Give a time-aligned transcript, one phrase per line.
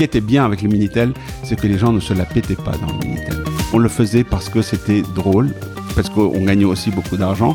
[0.00, 2.72] qui était bien avec le Minitel, c'est que les gens ne se la pétaient pas
[2.72, 3.44] dans le Minitel.
[3.74, 5.50] On le faisait parce que c'était drôle,
[5.94, 7.54] parce qu'on gagnait aussi beaucoup d'argent.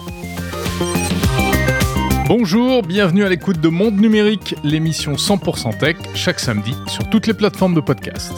[2.27, 7.33] Bonjour, bienvenue à l'écoute de Monde Numérique, l'émission 100% tech, chaque samedi sur toutes les
[7.33, 8.33] plateformes de podcast.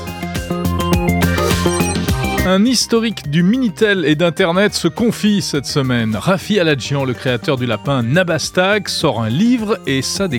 [2.46, 6.16] Un historique du Minitel et d'Internet se confie cette semaine.
[6.16, 10.30] Rafi Aladjian, le créateur du lapin Nabastag, sort un livre et ça.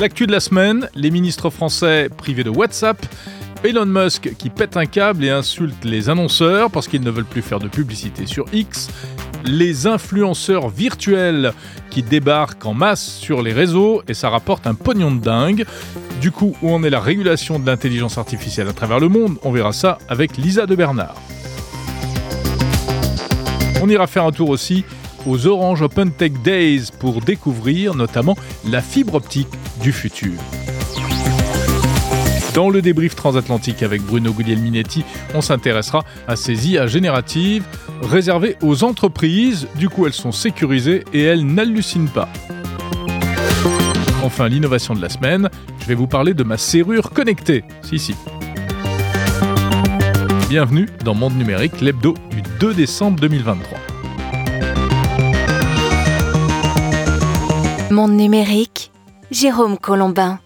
[0.00, 3.04] L'actu de la semaine, les ministres français privés de WhatsApp,
[3.64, 7.42] Elon Musk qui pète un câble et insulte les annonceurs parce qu'ils ne veulent plus
[7.42, 8.90] faire de publicité sur X,
[9.44, 11.52] les influenceurs virtuels
[11.90, 15.66] qui débarquent en masse sur les réseaux et ça rapporte un pognon de dingue.
[16.20, 19.36] Du coup, où en est la régulation de l'intelligence artificielle à travers le monde?
[19.42, 21.16] On verra ça avec Lisa de Bernard.
[23.82, 24.84] On ira faire un tour aussi
[25.26, 28.36] aux Orange Open Tech Days pour découvrir notamment
[28.68, 29.48] la fibre optique
[29.82, 30.32] du futur.
[32.54, 37.64] Dans le débrief transatlantique avec Bruno Guglielminetti, on s'intéressera à ces IA génératives
[38.02, 39.68] réservées aux entreprises.
[39.76, 42.28] Du coup, elles sont sécurisées et elles n'hallucinent pas.
[44.24, 45.48] Enfin, l'innovation de la semaine,
[45.80, 47.62] je vais vous parler de ma serrure connectée.
[47.82, 48.14] Si, si.
[50.48, 53.77] Bienvenue dans Monde Numérique, l'hebdo du 2 décembre 2023.
[57.90, 58.92] Monde Numérique,
[59.30, 60.40] Jérôme Colombin.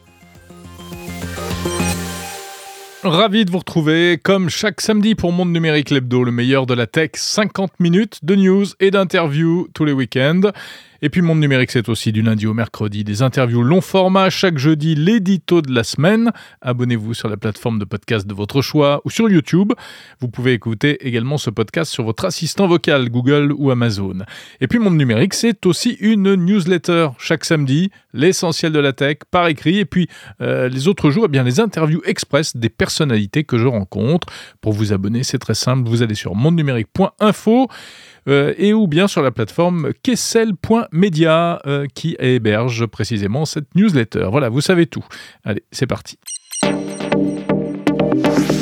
[3.02, 6.86] Ravi de vous retrouver, comme chaque samedi pour Monde Numérique L'Hebdo, le meilleur de la
[6.86, 10.52] tech, 50 minutes de news et d'interviews tous les week-ends.
[11.04, 14.30] Et puis Monde Numérique, c'est aussi du lundi au mercredi des interviews long format.
[14.30, 16.30] Chaque jeudi, l'édito de la semaine.
[16.60, 19.72] Abonnez-vous sur la plateforme de podcast de votre choix ou sur YouTube.
[20.20, 24.18] Vous pouvez écouter également ce podcast sur votre assistant vocal, Google ou Amazon.
[24.60, 29.48] Et puis Monde Numérique, c'est aussi une newsletter chaque samedi, l'essentiel de la tech par
[29.48, 29.80] écrit.
[29.80, 30.06] Et puis
[30.40, 34.28] euh, les autres jours, eh bien les interviews express des personnalités que je rencontre.
[34.60, 35.88] Pour vous abonner, c'est très simple.
[35.88, 37.66] Vous allez sur mondenumérique.info.
[38.28, 39.92] Euh, et ou bien sur la plateforme
[40.92, 44.28] kessel.media euh, qui héberge précisément cette newsletter.
[44.30, 45.04] Voilà, vous savez tout.
[45.44, 46.18] Allez, c'est parti.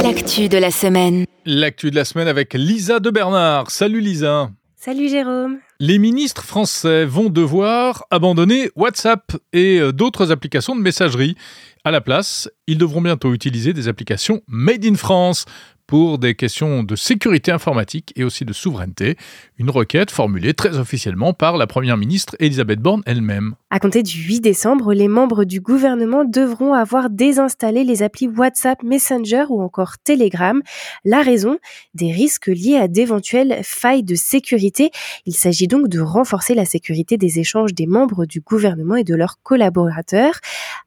[0.02, 1.24] L'actu de la semaine.
[1.44, 3.70] L'actu de la semaine avec Lisa de Bernard.
[3.70, 4.50] Salut Lisa.
[4.76, 5.58] Salut Jérôme.
[5.78, 11.36] Les ministres français vont devoir abandonner WhatsApp et euh, d'autres applications de messagerie.
[11.84, 15.44] À la place, ils devront bientôt utiliser des applications Made in France
[15.90, 19.16] pour des questions de sécurité informatique et aussi de souveraineté.
[19.58, 23.56] Une requête formulée très officiellement par la Première ministre Elisabeth Borne elle-même.
[23.70, 28.84] À compter du 8 décembre, les membres du gouvernement devront avoir désinstallé les applis WhatsApp,
[28.84, 30.62] Messenger ou encore Telegram.
[31.04, 31.58] La raison
[31.94, 34.92] Des risques liés à d'éventuelles failles de sécurité.
[35.26, 39.16] Il s'agit donc de renforcer la sécurité des échanges des membres du gouvernement et de
[39.16, 40.34] leurs collaborateurs.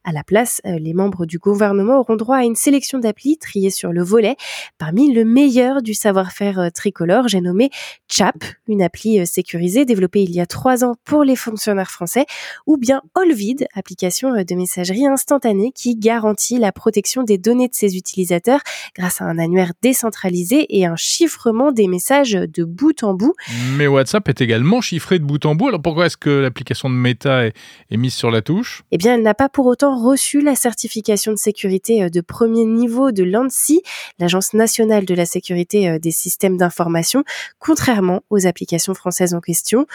[0.05, 3.69] À la place, euh, les membres du gouvernement auront droit à une sélection d'applis triées
[3.69, 4.37] sur le volet.
[4.77, 7.69] Parmi le meilleur du savoir-faire euh, tricolore, j'ai nommé
[8.07, 12.25] CHAP, une appli euh, sécurisée développée il y a trois ans pour les fonctionnaires français,
[12.67, 17.73] ou bien Allvid, application euh, de messagerie instantanée qui garantit la protection des données de
[17.73, 18.59] ses utilisateurs
[18.95, 23.33] grâce à un annuaire décentralisé et un chiffrement des messages de bout en bout.
[23.77, 26.95] Mais WhatsApp est également chiffré de bout en bout, alors pourquoi est-ce que l'application de
[26.95, 27.53] Meta est,
[27.89, 28.83] est mise sur la touche?
[28.91, 33.11] Eh bien, elle n'a pas pour autant reçu la certification de sécurité de premier niveau
[33.11, 33.81] de l'ANSI,
[34.19, 37.23] l'Agence nationale de la sécurité euh, des systèmes d'information,
[37.59, 39.85] contrairement aux applications françaises en question.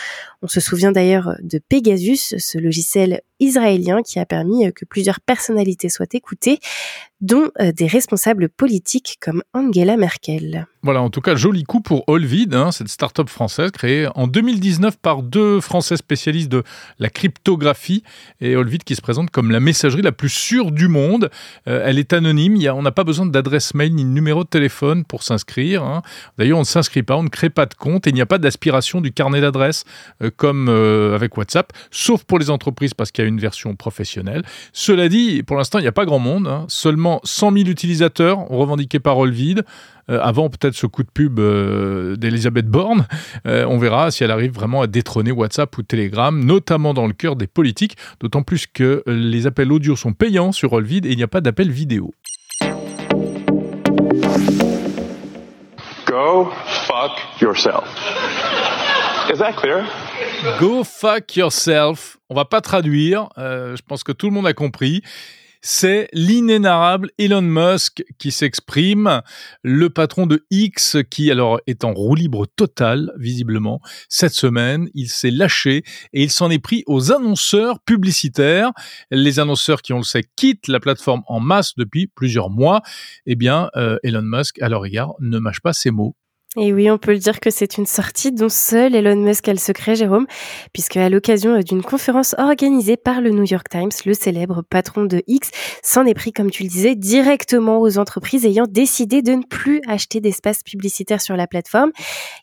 [0.42, 5.20] On se souvient d'ailleurs de Pegasus, ce logiciel israélien qui a permis euh, que plusieurs
[5.20, 6.58] personnalités soient écoutées,
[7.20, 10.66] dont euh, des responsables politiques comme Angela Merkel.
[10.84, 14.96] Voilà, en tout cas, joli coup pour Olvid, hein, cette start-up française créée en 2019
[14.98, 16.62] par deux Français spécialistes de
[17.00, 18.04] la cryptographie.
[18.40, 21.30] Et Olvid qui se présente comme la messagerie la plus sûre du monde.
[21.66, 24.44] Euh, elle est anonyme, y a, on n'a pas besoin d'adresse mail ni de numéro
[24.44, 25.82] de téléphone pour s'inscrire.
[25.82, 26.02] Hein.
[26.38, 28.26] D'ailleurs, on ne s'inscrit pas, on ne crée pas de compte et il n'y a
[28.26, 29.84] pas d'aspiration du carnet d'adresse
[30.36, 34.42] comme avec WhatsApp, sauf pour les entreprises parce qu'il y a une version professionnelle.
[34.72, 36.48] Cela dit, pour l'instant, il n'y a pas grand monde.
[36.48, 36.64] Hein.
[36.68, 39.64] Seulement 100 000 utilisateurs revendiqués par Olvid.
[40.10, 43.06] Euh, avant peut-être ce coup de pub euh, d'Elisabeth Borne.
[43.46, 47.12] Euh, on verra si elle arrive vraiment à détrôner WhatsApp ou Telegram, notamment dans le
[47.12, 51.16] cœur des politiques, d'autant plus que les appels audio sont payants sur Olvid et il
[51.18, 52.14] n'y a pas d'appel vidéo.
[59.30, 59.84] Is that clear?
[60.58, 62.16] Go fuck yourself.
[62.30, 63.28] On va pas traduire.
[63.36, 65.02] Euh, je pense que tout le monde a compris.
[65.60, 69.20] C'est l'inénarrable Elon Musk qui s'exprime,
[69.62, 73.80] le patron de X qui alors est en roue libre totale, visiblement.
[74.08, 75.82] Cette semaine, il s'est lâché
[76.12, 78.72] et il s'en est pris aux annonceurs publicitaires.
[79.10, 82.80] Les annonceurs qui, on le sait, quittent la plateforme en masse depuis plusieurs mois.
[83.26, 86.14] Eh bien, euh, Elon Musk, à leur égard, ne mâche pas ses mots.
[86.56, 89.52] Et oui, on peut le dire que c'est une sortie dont seul Elon Musk a
[89.52, 90.26] le secret, Jérôme,
[90.72, 95.22] puisque à l'occasion d'une conférence organisée par le New York Times, le célèbre patron de
[95.26, 95.50] X
[95.82, 99.82] s'en est pris, comme tu le disais, directement aux entreprises ayant décidé de ne plus
[99.86, 101.90] acheter d'espace publicitaire sur la plateforme.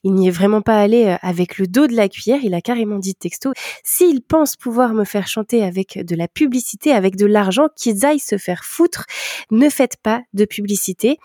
[0.04, 2.62] Il n'y est vraiment pas allé euh, avec le dos de la cuillère, il a
[2.62, 3.54] carrément dit texto,
[3.84, 8.20] s'ils pensent pouvoir me faire chanter avec de la publicité, avec de l'argent, qu'ils aillent
[8.20, 9.06] se faire foutre,
[9.50, 11.18] ne faites pas de publicité.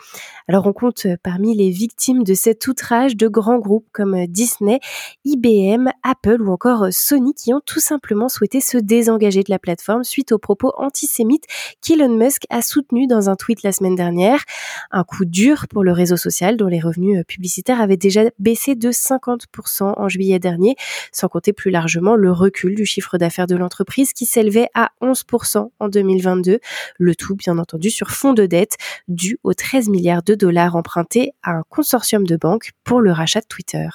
[0.48, 4.26] Alors on compte euh, parmi les victimes de cette outrage de grands groupes comme euh,
[4.28, 4.80] Disney,
[5.24, 9.58] IBM, Apple ou encore euh, Sony qui ont tout simplement souhaité se désengager de la
[9.58, 11.44] plateforme suite aux propos antisémites
[11.82, 14.44] qu'Elon Musk a soutenus dans un tweet la semaine dernière.
[14.90, 18.74] Un coup dur pour le réseau social dont les revenus euh, publicitaires avaient déjà baissé
[18.74, 20.76] de 50% en juillet dernier,
[21.12, 25.70] sans compter plus largement le recul du chiffre d'affaires de l'entreprise qui s'élevait à 11%
[25.78, 26.60] en 2022,
[26.98, 28.76] le tout bien entendu sur fond de dette
[29.08, 33.40] dû aux 13 milliards de dollars empruntés à un consortium de banques pour le rachat
[33.40, 33.88] de Twitter.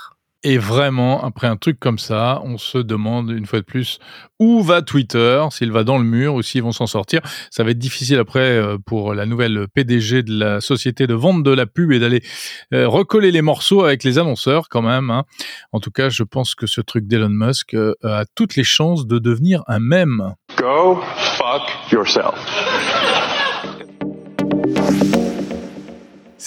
[0.48, 3.98] Et vraiment, après un truc comme ça, on se demande une fois de plus
[4.40, 7.22] où va Twitter, s'il va dans le mur ou s'ils vont s'en sortir?
[7.50, 11.42] Ça va être difficile après euh, pour la nouvelle PDG de la société de vente
[11.42, 12.22] de la pub et d'aller
[12.76, 15.10] euh, recoller les morceaux avec les annonceurs quand même.
[15.10, 15.24] Hein.
[15.72, 19.08] En tout cas, je pense que ce truc d'Elon Musk euh, a toutes les chances
[19.08, 20.36] de devenir un mème.
[20.60, 21.02] Go
[21.40, 22.36] fuck yourself.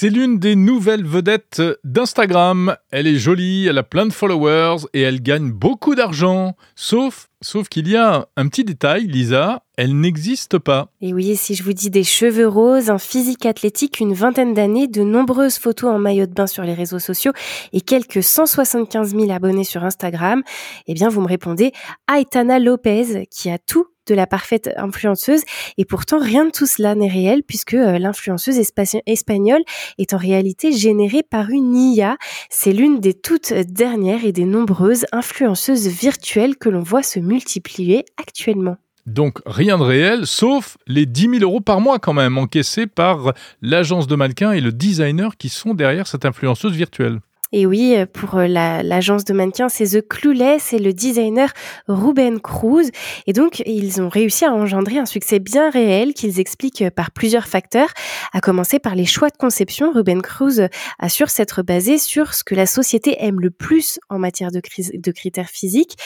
[0.01, 2.77] C'est l'une des nouvelles vedettes d'Instagram.
[2.93, 6.55] Elle est jolie, elle a plein de followers et elle gagne beaucoup d'argent.
[6.77, 10.93] Sauf, sauf qu'il y a un petit détail, Lisa, elle n'existe pas.
[11.01, 14.87] Et oui, si je vous dis des cheveux roses, un physique athlétique, une vingtaine d'années,
[14.87, 17.33] de nombreuses photos en maillot de bain sur les réseaux sociaux
[17.73, 20.45] et quelques 175 000 abonnés sur Instagram,
[20.87, 21.73] eh bien vous me répondez
[22.09, 25.43] Aitana Lopez qui a tout de la parfaite influenceuse.
[25.77, 28.59] Et pourtant, rien de tout cela n'est réel puisque euh, l'influenceuse
[29.07, 29.63] espagnole
[29.99, 32.17] est en réalité générée par une IA.
[32.51, 38.05] C'est l'une des toutes dernières et des nombreuses influenceuses virtuelles que l'on voit se multiplier
[38.17, 38.77] actuellement.
[39.07, 43.33] Donc rien de réel, sauf les 10 000 euros par mois quand même encaissés par
[43.63, 47.21] l'agence de mannequins et le designer qui sont derrière cette influenceuse virtuelle.
[47.51, 51.51] Et oui, euh, pour euh, l'agence de mannequins, c'est The Clueless et le designer
[51.87, 52.91] Ruben Cruz.
[53.27, 57.11] Et donc, ils ont réussi à engendrer un succès bien réel qu'ils expliquent euh, par
[57.11, 57.89] plusieurs facteurs,
[58.35, 59.93] à commencer par les choix de conception.
[59.93, 60.69] Ruben Cruz
[60.99, 64.61] assure s'être basé sur ce que la société aime le plus en matière de,
[64.93, 65.97] de critères physiques.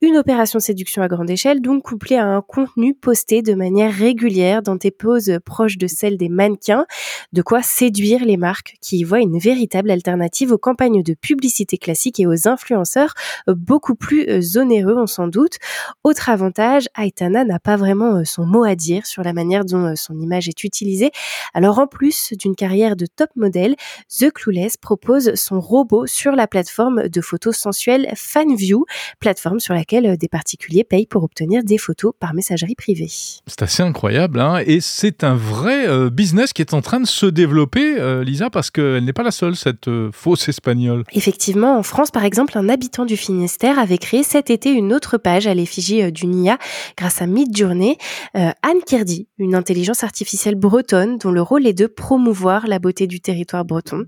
[0.00, 4.62] Une opération séduction à grande échelle, donc couplée à un contenu posté de manière régulière
[4.62, 6.86] dans des poses proches de celles des mannequins,
[7.32, 11.76] de quoi séduire les marques qui y voient une véritable alternative aux campagnes de publicité
[11.76, 13.14] classique et aux influenceurs
[13.48, 15.56] euh, beaucoup plus euh, onéreux, on s'en doute.
[16.04, 19.94] Autre avantage, Aitana n'a pas vraiment euh, son mot à dire sur la manière dont
[19.96, 21.10] son image est utilisée.
[21.54, 23.76] Alors en plus d'une carrière de top modèle,
[24.18, 28.84] The Clueless propose son robot sur la plateforme de photos sensuelles FanView,
[29.20, 33.10] plateforme sur laquelle des particuliers payent pour obtenir des photos par messagerie privée.
[33.46, 37.26] C'est assez incroyable, hein et c'est un vrai business qui est en train de se
[37.26, 40.77] développer, Lisa, parce qu'elle n'est pas la seule, cette fausse espagnole
[41.12, 45.18] Effectivement, en France, par exemple, un habitant du Finistère avait créé cet été une autre
[45.18, 46.58] page à l'effigie euh, du NIA
[46.96, 47.96] grâce à Midjourney.
[48.36, 53.06] Euh, Anne Kirdy, une intelligence artificielle bretonne dont le rôle est de promouvoir la beauté
[53.06, 54.04] du territoire breton.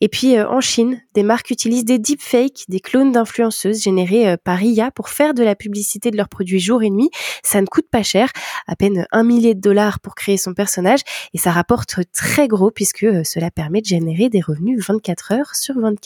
[0.00, 4.62] Et puis euh, en Chine, des marques utilisent des deepfakes, des clones d'influenceuses générés par
[4.62, 7.10] IA pour faire de la publicité de leurs produits jour et nuit.
[7.42, 8.30] Ça ne coûte pas cher,
[8.66, 11.00] à peine un millier de dollars pour créer son personnage
[11.34, 15.78] et ça rapporte très gros puisque cela permet de générer des revenus 24 heures sur
[15.78, 16.05] 24.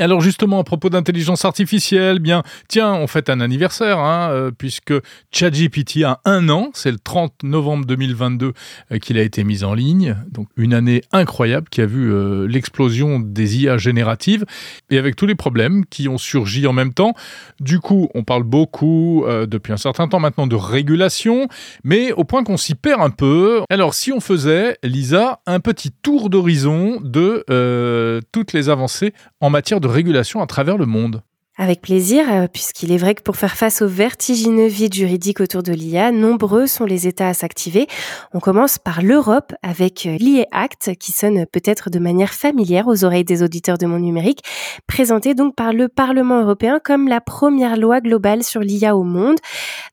[0.00, 4.92] Alors justement, à propos d'intelligence artificielle, bien, tiens, on fête un anniversaire, hein, euh, puisque
[5.30, 8.54] ChatGPT a un an, c'est le 30 novembre 2022
[8.90, 12.48] euh, qu'il a été mis en ligne, donc une année incroyable qui a vu euh,
[12.48, 14.44] l'explosion des IA génératives,
[14.90, 17.14] et avec tous les problèmes qui ont surgi en même temps.
[17.60, 21.48] Du coup, on parle beaucoup depuis un certain temps maintenant de régulation,
[21.84, 23.62] mais au point qu'on s'y perd un peu.
[23.70, 29.80] Alors si on faisait, Lisa, un petit tour d'horizon de toutes les avancées en matière
[29.80, 31.22] de régulation à travers le monde
[31.56, 35.62] Avec plaisir, euh, puisqu'il est vrai que pour faire face au vertigineux vide juridique autour
[35.62, 37.86] de l'IA, nombreux sont les États à s'activer.
[38.32, 43.04] On commence par l'Europe avec euh, l'IA Act, qui sonne peut-être de manière familière aux
[43.04, 44.40] oreilles des auditeurs de mon numérique,
[44.88, 49.36] présenté donc par le Parlement européen comme la première loi globale sur l'IA au monde.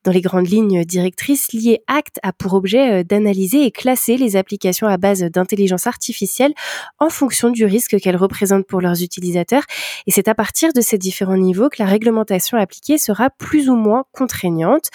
[0.02, 4.34] Dans les grandes lignes directrices, l'IA Act a pour objet euh, d'analyser et classer les
[4.34, 6.54] applications à base d'intelligence artificielle
[6.98, 9.62] en fonction du risque qu'elles représentent pour leurs utilisateurs.
[10.08, 13.76] Et c'est à partir de ces différents niveaux que la réglementation appliquée sera plus ou
[13.76, 14.88] moins contraignante.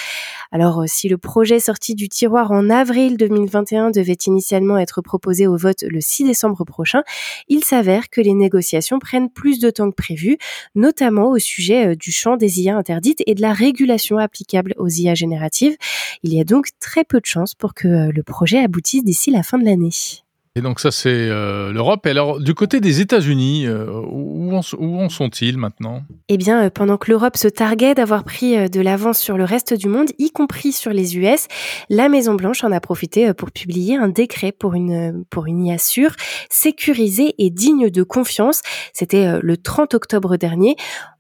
[0.52, 5.48] Alors, euh, si le projet sorti du tiroir en avril 2021 devait initialement être proposé
[5.48, 7.04] au vote le 6 décembre prochain,
[7.48, 10.38] il s'avère que les négociations prennent plus de temps que prévu,
[10.76, 14.90] notamment au sujet euh, du champ des IA interdites et de la régulation applicable aux
[14.90, 15.76] IA génératives.
[16.24, 19.32] Il y a donc très peu de chances pour que euh, le projet aboutisse d'ici
[19.32, 20.27] la fin de l'année.
[20.58, 22.08] Et donc ça c'est euh, l'Europe.
[22.08, 26.02] Et alors du côté des États-Unis, euh, où, en, sont-ils maintenant?
[26.30, 29.76] Eh bien, euh, pendant que l'Europe se targuait d'avoir pris de l'avance sur le reste
[29.76, 31.46] du monde, y compris sur les US,
[31.90, 35.78] la Maison Blanche en a profité pour publier un décret pour une pour une IA
[35.78, 36.16] sûre,
[36.50, 38.64] sécurisée et digne de confiance.
[38.94, 40.76] C'était le 30 octobre dernier.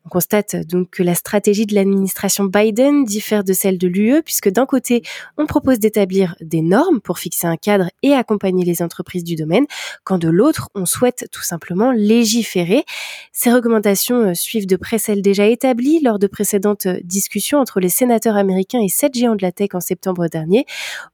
[0.08, 4.48] On constate donc que la stratégie de l'administration Biden diffère de celle de l'UE, puisque
[4.48, 5.02] d'un côté,
[5.38, 9.66] on propose d'établir des normes pour fixer un cadre et accompagner les entreprises du domaine,
[10.06, 12.86] quand de l'autre, on souhaite tout simplement légiférer.
[13.34, 17.82] Ces recommandations euh, suivent de près celles déjà établies lors de précédentes euh, discussions entre
[17.82, 20.66] les sénateurs américains et sept géants de la tech en septembre dernier.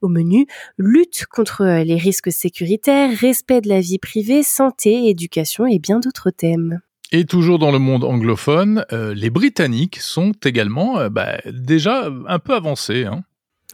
[0.02, 0.46] Au menu,
[0.78, 5.98] lutte contre euh, les risques sécuritaires, respect de la vie privée, santé, éducation et bien
[5.98, 6.80] d'autres thèmes.
[7.16, 12.38] Et toujours dans le monde anglophone, euh, les Britanniques sont également euh, bah, déjà un
[12.40, 13.04] peu avancés.
[13.04, 13.22] Hein.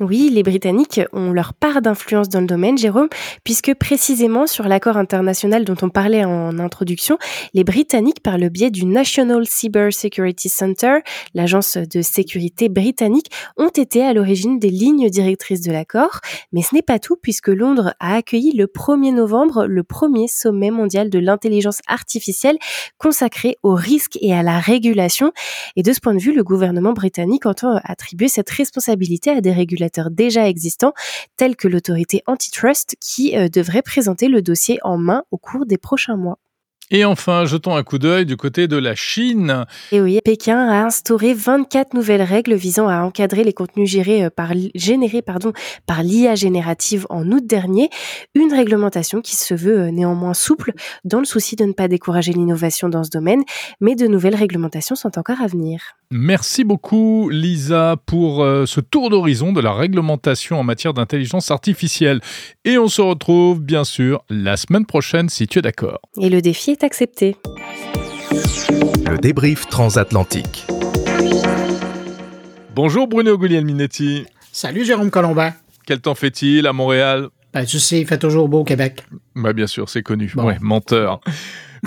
[0.01, 3.09] Oui, les Britanniques ont leur part d'influence dans le domaine, Jérôme,
[3.45, 7.19] puisque précisément sur l'accord international dont on parlait en introduction,
[7.53, 11.01] les Britanniques, par le biais du National Cyber Security Center,
[11.35, 16.21] l'agence de sécurité britannique, ont été à l'origine des lignes directrices de l'accord.
[16.53, 20.71] Mais ce n'est pas tout, puisque Londres a accueilli le 1er novembre le premier sommet
[20.71, 22.57] mondial de l'intelligence artificielle
[22.97, 25.33] consacré aux risques et à la régulation.
[25.77, 29.53] Et de ce point de vue, le gouvernement britannique entend attribuer cette responsabilité à des
[29.53, 30.93] régulateurs déjà existants,
[31.37, 35.79] tels que l'autorité antitrust, qui euh, devrait présenter le dossier en main au cours des
[35.79, 36.39] prochains mois.
[36.93, 39.65] Et enfin, jetons un coup d'œil du côté de la Chine.
[39.93, 44.31] Et oui, Pékin a instauré 24 nouvelles règles visant à encadrer les contenus gérés euh,
[44.31, 45.53] par, générés pardon,
[45.87, 47.91] par l'IA générative en août dernier.
[48.35, 50.73] Une réglementation qui se veut euh, néanmoins souple
[51.05, 53.45] dans le souci de ne pas décourager l'innovation dans ce domaine,
[53.81, 55.81] mais de nouvelles réglementations sont encore à venir.
[56.11, 62.21] Merci beaucoup Lisa pour euh, ce tour d'horizon de la réglementation en matière d'intelligence artificielle.
[62.65, 66.01] Et on se retrouve bien sûr la semaine prochaine si tu es d'accord.
[66.21, 67.37] Et le défi est accepté.
[68.31, 70.67] Le débrief transatlantique.
[72.75, 74.27] Bonjour Bruno Guglielminetti.
[74.53, 75.53] Salut Jérôme Colombin.
[75.87, 77.29] Quel temps fait-il à Montréal?
[77.53, 79.05] Ben, tu sais, il fait toujours beau au Québec.
[79.35, 80.33] Bah, bien sûr, c'est connu.
[80.37, 81.21] Ouais, menteur.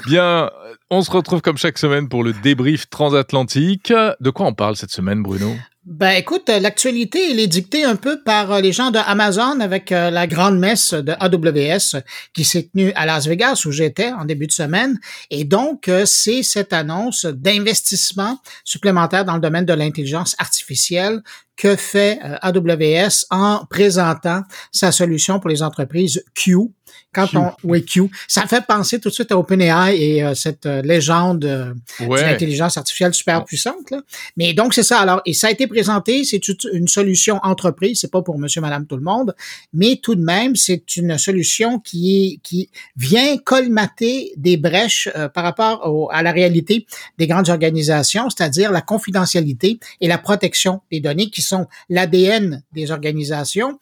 [0.06, 0.50] Bien,
[0.90, 3.94] on se retrouve comme chaque semaine pour le débrief transatlantique.
[4.20, 5.56] De quoi on parle cette semaine, Bruno?
[5.86, 9.92] Ben écoute, l'actualité, elle est dictée un peu par euh, les gens de Amazon avec
[9.92, 12.02] euh, la grande messe de AWS
[12.34, 14.98] qui s'est tenue à Las Vegas où j'étais en début de semaine.
[15.30, 21.22] Et donc, euh, c'est cette annonce d'investissement supplémentaire dans le domaine de l'intelligence artificielle
[21.56, 26.72] que fait AWS en présentant sa solution pour les entreprises Q,
[27.14, 30.66] quand on oui Q, ça fait penser tout de suite à OpenAI et euh, cette
[30.66, 33.92] euh, légende euh, d'intelligence artificielle super puissante.
[33.92, 34.02] Là.
[34.36, 35.00] Mais donc c'est ça.
[35.00, 36.42] Alors et ça a été présenté, c'est
[36.74, 39.36] une solution entreprise, c'est pas pour Monsieur, Madame, tout le monde,
[39.74, 46.10] mais tout de même c'est une solution qui qui vient colmater des brèches par rapport
[46.12, 51.43] à la réalité des grandes organisations, c'est-à-dire la confidentialité et la protection des données qui
[51.44, 53.80] sont l'ADN des organisations.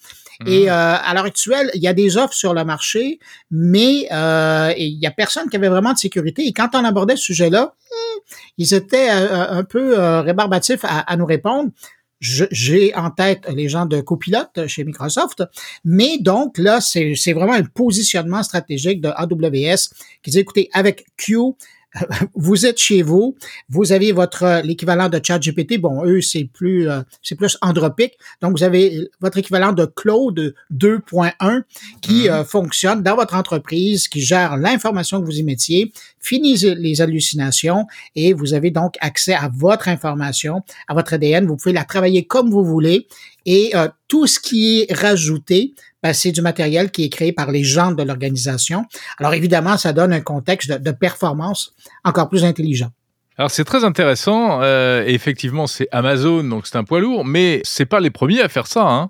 [0.47, 0.69] Et mhm.
[0.69, 3.19] à l'heure actuelle, il y a des offres sur le marché
[3.51, 6.47] mais euh, il y a personne qui avait vraiment de sécurité.
[6.47, 8.19] Et quand on abordait ce sujet-là, hmm,
[8.57, 11.71] ils étaient euh, un peu euh, rébarbatifs à, nous répondre.
[12.19, 15.43] J'ai en tête les gens de copilote chez Microsoft,
[15.83, 19.89] mais donc là, c'est vraiment un positionnement stratégique de AWS
[20.21, 21.37] qui dit, écoutez, avec Q,
[22.35, 23.35] vous êtes chez vous,
[23.69, 25.79] vous avez votre l'équivalent de ChatGPT.
[25.79, 28.13] Bon, eux c'est plus euh, c'est plus andropique.
[28.41, 31.63] Donc vous avez votre équivalent de Claude 2.1
[32.01, 32.29] qui mhm.
[32.29, 37.87] euh, fonctionne dans votre entreprise, qui gère l'information que vous y mettiez, finit les hallucinations
[38.15, 41.45] et vous avez donc accès à votre information, à votre ADN.
[41.45, 43.07] Vous pouvez la travailler comme vous voulez
[43.45, 47.51] et euh, tout ce qui est rajouté ben, c'est du matériel qui est créé par
[47.51, 48.85] les gens de l'organisation.
[49.17, 52.91] Alors évidemment, ça donne un contexte de, performance encore plus intelligent.
[53.37, 54.61] Alors c'est très intéressant.
[54.61, 58.49] Euh, effectivement, c'est Amazon, donc c'est un poids lourd, mais c'est pas les premiers à
[58.49, 59.09] faire ça, hein,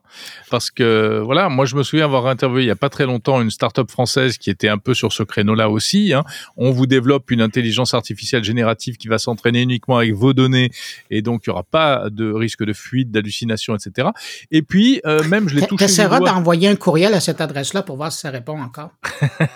[0.51, 3.41] parce que voilà, moi je me souviens avoir interviewé il y a pas très longtemps
[3.41, 6.13] une start-up française qui était un peu sur ce créneau-là aussi.
[6.13, 6.23] Hein.
[6.55, 10.69] On vous développe une intelligence artificielle générative qui va s'entraîner uniquement avec vos données,
[11.09, 14.09] et donc il y aura pas de risque de fuite, d'hallucination, etc.
[14.51, 15.87] Et puis euh, même je l'ai touché.
[15.87, 18.91] T'essaieras d'envoyer un courriel à cette adresse-là pour voir si ça répond encore.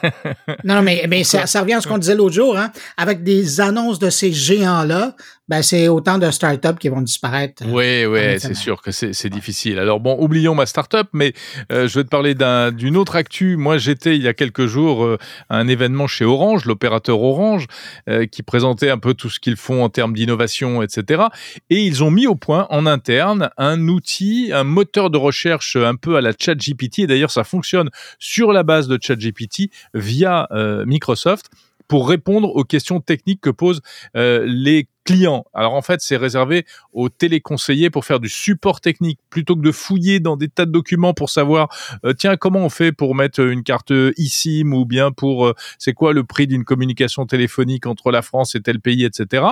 [0.64, 3.62] non, mais mais ça, ça, revient à ce qu'on disait l'autre jour, hein, avec des
[3.62, 5.16] annonces de ces géants-là,
[5.48, 7.64] ben c'est autant de startups qui vont disparaître.
[7.68, 9.78] Oui, oui, c'est sûr que c'est difficile.
[9.78, 11.34] Alors bon, oublions ma startup, mais
[11.72, 12.34] euh, je vais te parler
[12.72, 13.56] d'une autre actu.
[13.56, 15.18] Moi, j'étais il y a quelques jours euh,
[15.50, 17.68] à un événement chez Orange, l'opérateur Orange,
[18.10, 21.26] euh, qui présentait un peu tout ce qu'ils font en termes d'innovation, etc.
[21.70, 25.96] Et ils ont mis au point en interne un outil, un moteur de recherche un
[25.96, 27.00] peu à la ChatGPT.
[27.00, 30.48] Et d'ailleurs, ça fonctionne sur la base de ChatGPT via
[30.86, 31.52] Microsoft
[31.88, 33.82] pour répondre aux questions techniques que posent
[34.16, 35.46] euh, les clients.
[35.54, 39.72] Alors en fait, c'est réservé aux téléconseillers pour faire du support technique plutôt que de
[39.72, 41.70] fouiller dans des tas de documents pour savoir
[42.06, 45.94] euh, tiens comment on fait pour mettre une carte eSIM ou bien pour euh, c'est
[45.94, 49.46] quoi le prix d'une communication téléphonique entre la France et tel pays, etc.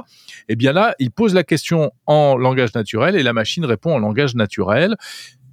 [0.49, 3.99] Eh bien là, il pose la question en langage naturel et la machine répond en
[3.99, 4.95] langage naturel.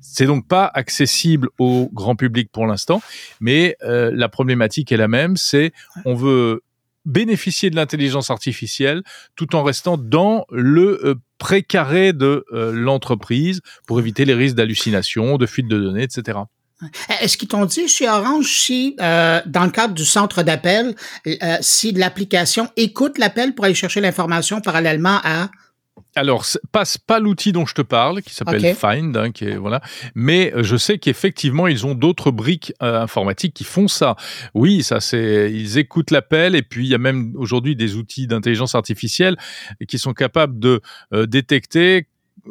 [0.01, 3.03] C'est donc pas accessible au grand public pour l'instant,
[3.39, 5.37] mais la problématique est la même.
[5.37, 5.73] C'est
[6.07, 6.63] on veut
[7.05, 9.03] bénéficier de l'intelligence artificielle
[9.37, 15.37] tout en restant dans le euh, précaré de euh, l'entreprise pour éviter les risques d'hallucination,
[15.37, 16.39] de fuite de données, etc.
[17.21, 20.95] Est-ce qu'ils t'ont dit chez Orange si, euh, dans le cadre du centre d'appel,
[21.61, 25.51] si l'application écoute l'appel pour aller chercher l'information parallèlement à
[26.17, 29.81] alors, passe pas l'outil dont je te parle, qui s'appelle Find, hein, qui est, voilà.
[30.15, 34.17] Mais euh, je sais qu'effectivement, ils ont d'autres briques euh, informatiques qui font ça.
[34.55, 38.27] Oui, ça c'est, ils écoutent l'appel et puis il y a même aujourd'hui des outils
[38.27, 39.37] d'intelligence artificielle
[39.89, 40.81] qui sont capables de
[41.15, 42.09] euh, détecter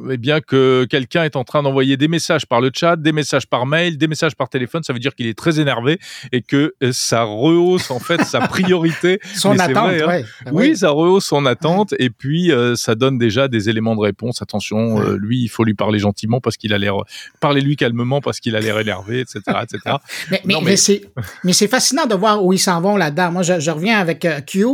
[0.09, 3.47] eh bien que quelqu'un est en train d'envoyer des messages par le chat, des messages
[3.47, 5.99] par mail, des messages par téléphone, ça veut dire qu'il est très énervé
[6.31, 9.19] et que euh, ça rehausse en fait sa priorité.
[9.35, 10.21] son attente, hein.
[10.51, 10.75] oui.
[10.75, 14.41] ça rehausse son attente et puis euh, ça donne déjà des éléments de réponse.
[14.41, 16.95] Attention, euh, lui, il faut lui parler gentiment parce qu'il a l'air,
[17.39, 19.95] parler lui calmement parce qu'il a l'air énervé, etc., etc.
[20.31, 21.01] mais, mais, c'est,
[21.43, 23.31] mais c'est fascinant de voir où ils s'en vont là-dedans.
[23.31, 24.65] Moi, je, reviens avec Q.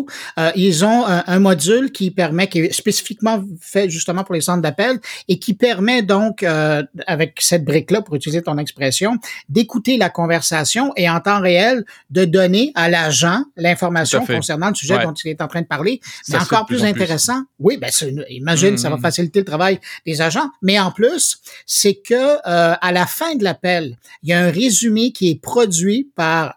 [0.56, 4.62] ils ont un, un, module qui permet, qui est spécifiquement fait justement pour les centres
[4.62, 9.18] d'appel et qui permet donc, euh, avec cette brique-là, pour utiliser ton expression,
[9.50, 14.98] d'écouter la conversation et en temps réel de donner à l'agent l'information concernant le sujet
[15.03, 16.00] dont il est en train de parler.
[16.29, 17.89] Mais encore plus intéressant, oui, ben
[18.29, 19.01] imagine, ça va mm-hmm.
[19.01, 23.44] faciliter le travail des agents, mais en plus, c'est que euh, à la fin de
[23.44, 26.55] l'appel, il y a un résumé qui est produit par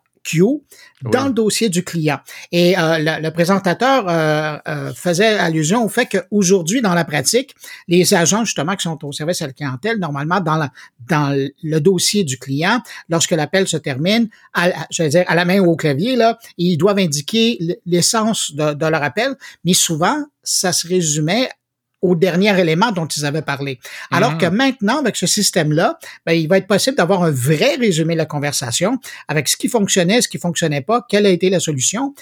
[1.03, 2.19] dans le dossier du client.
[2.53, 7.55] Et euh, le, présentateur euh, euh, faisait allusion au fait qu'aujourd'hui, dans la pratique,
[7.87, 10.71] les agents justement qui sont au service à la clientèle, normalement dans, la,
[11.09, 15.45] dans le dossier du client, lorsque l'appel se termine, à, je veux dire à la
[15.45, 20.25] main ou au clavier, là, ils doivent indiquer l'essence de, de leur appel, mais souvent,
[20.43, 21.49] ça se résumait
[22.03, 23.81] au dernier élément dont ils avaient parlé.
[24.11, 24.39] Alors mm.
[24.39, 28.19] que maintenant, avec ce système-là, ben, il va être possible d'avoir un vrai résumé de
[28.19, 32.15] la conversation avec ce qui fonctionnait, ce qui fonctionnait pas, quelle a été la solution.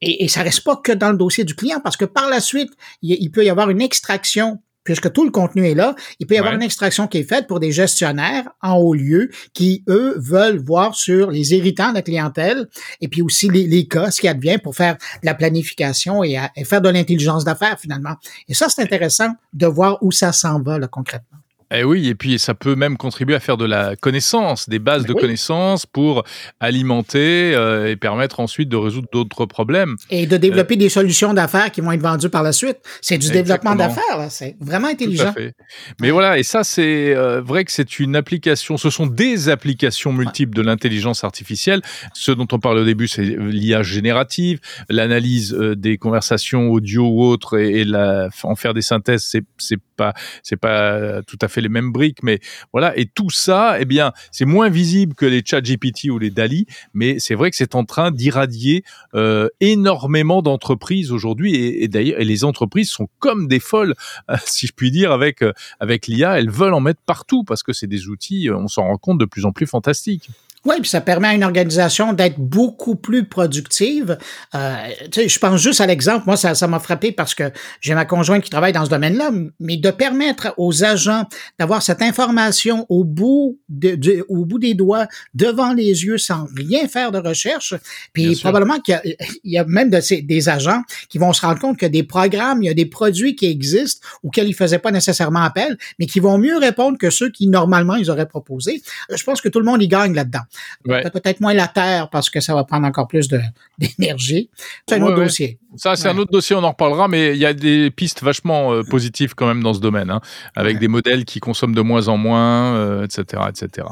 [0.00, 2.40] Et, et ça reste pas que dans le dossier du client, parce que par la
[2.40, 2.70] suite,
[3.02, 6.38] il peut y avoir une extraction puisque tout le contenu est là, il peut y
[6.38, 10.58] avoir une extraction qui est faite pour des gestionnaires en haut lieu qui, eux, veulent
[10.58, 12.68] voir sur les irritants de la clientèle
[13.02, 16.64] et puis aussi les, cas, ce qui advient pour faire de la planification et, et
[16.64, 18.14] faire de l'intelligence d'affaires finalement.
[18.48, 21.35] Et ça, c'est intéressant de voir où ça s'en va là, concrètement.
[21.74, 25.04] Eh oui, et puis ça peut même contribuer à faire de la connaissance, des bases
[25.04, 26.22] de connaissances pour
[26.60, 29.96] alimenter euh, et permettre ensuite de résoudre d'autres problèmes.
[30.10, 32.78] Et de développer euh, des solutions d'affaires qui vont être vendues par la suite.
[33.02, 35.24] C'est du développement d'affaires, c'est vraiment intelligent.
[35.24, 35.54] Tout à fait.
[36.00, 40.12] Mais voilà, et ça c'est euh, vrai que c'est une application, ce sont des applications
[40.12, 41.82] multiples de l'intelligence artificielle.
[42.14, 47.58] Ce dont on parle au début, c'est l'IA générative, l'analyse des conversations audio ou autres
[47.58, 51.92] et, la, en faire des synthèses, c'est pas c'est pas tout à fait les mêmes
[51.92, 52.40] briques, mais
[52.72, 52.96] voilà.
[52.98, 56.66] Et tout ça, eh bien, c'est moins visible que les Chat GPT ou les DALI,
[56.94, 61.54] mais c'est vrai que c'est en train d'irradier euh, énormément d'entreprises aujourd'hui.
[61.54, 63.94] Et, d'ailleurs, et les entreprises sont comme des folles,
[64.44, 66.38] si je puis dire, avec euh, avec l'IA.
[66.38, 69.24] Elles veulent en mettre partout parce que c'est des outils, on s'en rend compte, de
[69.24, 70.30] plus en plus fantastiques.
[70.66, 74.18] Oui, puis ça permet à une organisation d'être beaucoup plus productive.
[74.56, 74.74] Euh,
[75.14, 78.42] je pense juste à l'exemple, moi, ça, ça m'a frappé parce que j'ai ma conjointe
[78.42, 81.24] qui travaille dans ce domaine-là, mais de permettre aux agents
[81.60, 86.88] d'avoir cette information au bout, de, au bout des doigts, devant les yeux, sans rien
[86.88, 87.74] faire de recherche.
[88.12, 89.00] Puis probablement qu'il
[89.44, 92.02] y, y, a même de ces, des agents qui vont se rendre compte que des
[92.02, 96.06] programmes, il y a des produits qui existent auxquels ils faisaient pas nécessairement appel, mais
[96.06, 98.82] qui vont mieux répondre que ceux qui, normalement, ils auraient proposé.
[99.14, 100.40] Je pense que tout le monde y gagne là-dedans.
[100.84, 103.28] Peut-être moins la terre parce que ça va prendre encore plus
[103.78, 104.50] d'énergie.
[104.88, 105.58] C'est un autre dossier.
[105.76, 108.72] Ça, c'est un autre dossier, on en reparlera, mais il y a des pistes vachement
[108.72, 110.20] euh, positives quand même dans ce domaine, hein,
[110.54, 113.86] avec des modèles qui consomment de moins en moins, etc., etc.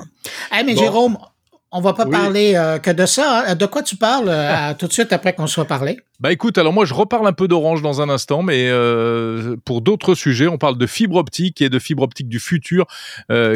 [0.51, 1.19] Hey, mais Jérôme,
[1.75, 3.47] on va pas parler euh, que de ça.
[3.49, 3.55] Hein.
[3.57, 5.99] De quoi tu parles euh, tout de suite après qu'on soit parlé?
[6.21, 9.81] Bah écoute, alors moi je reparle un peu d'Orange dans un instant, mais euh, pour
[9.81, 12.87] d'autres sujets, on parle de fibre optique et de fibre optique du futur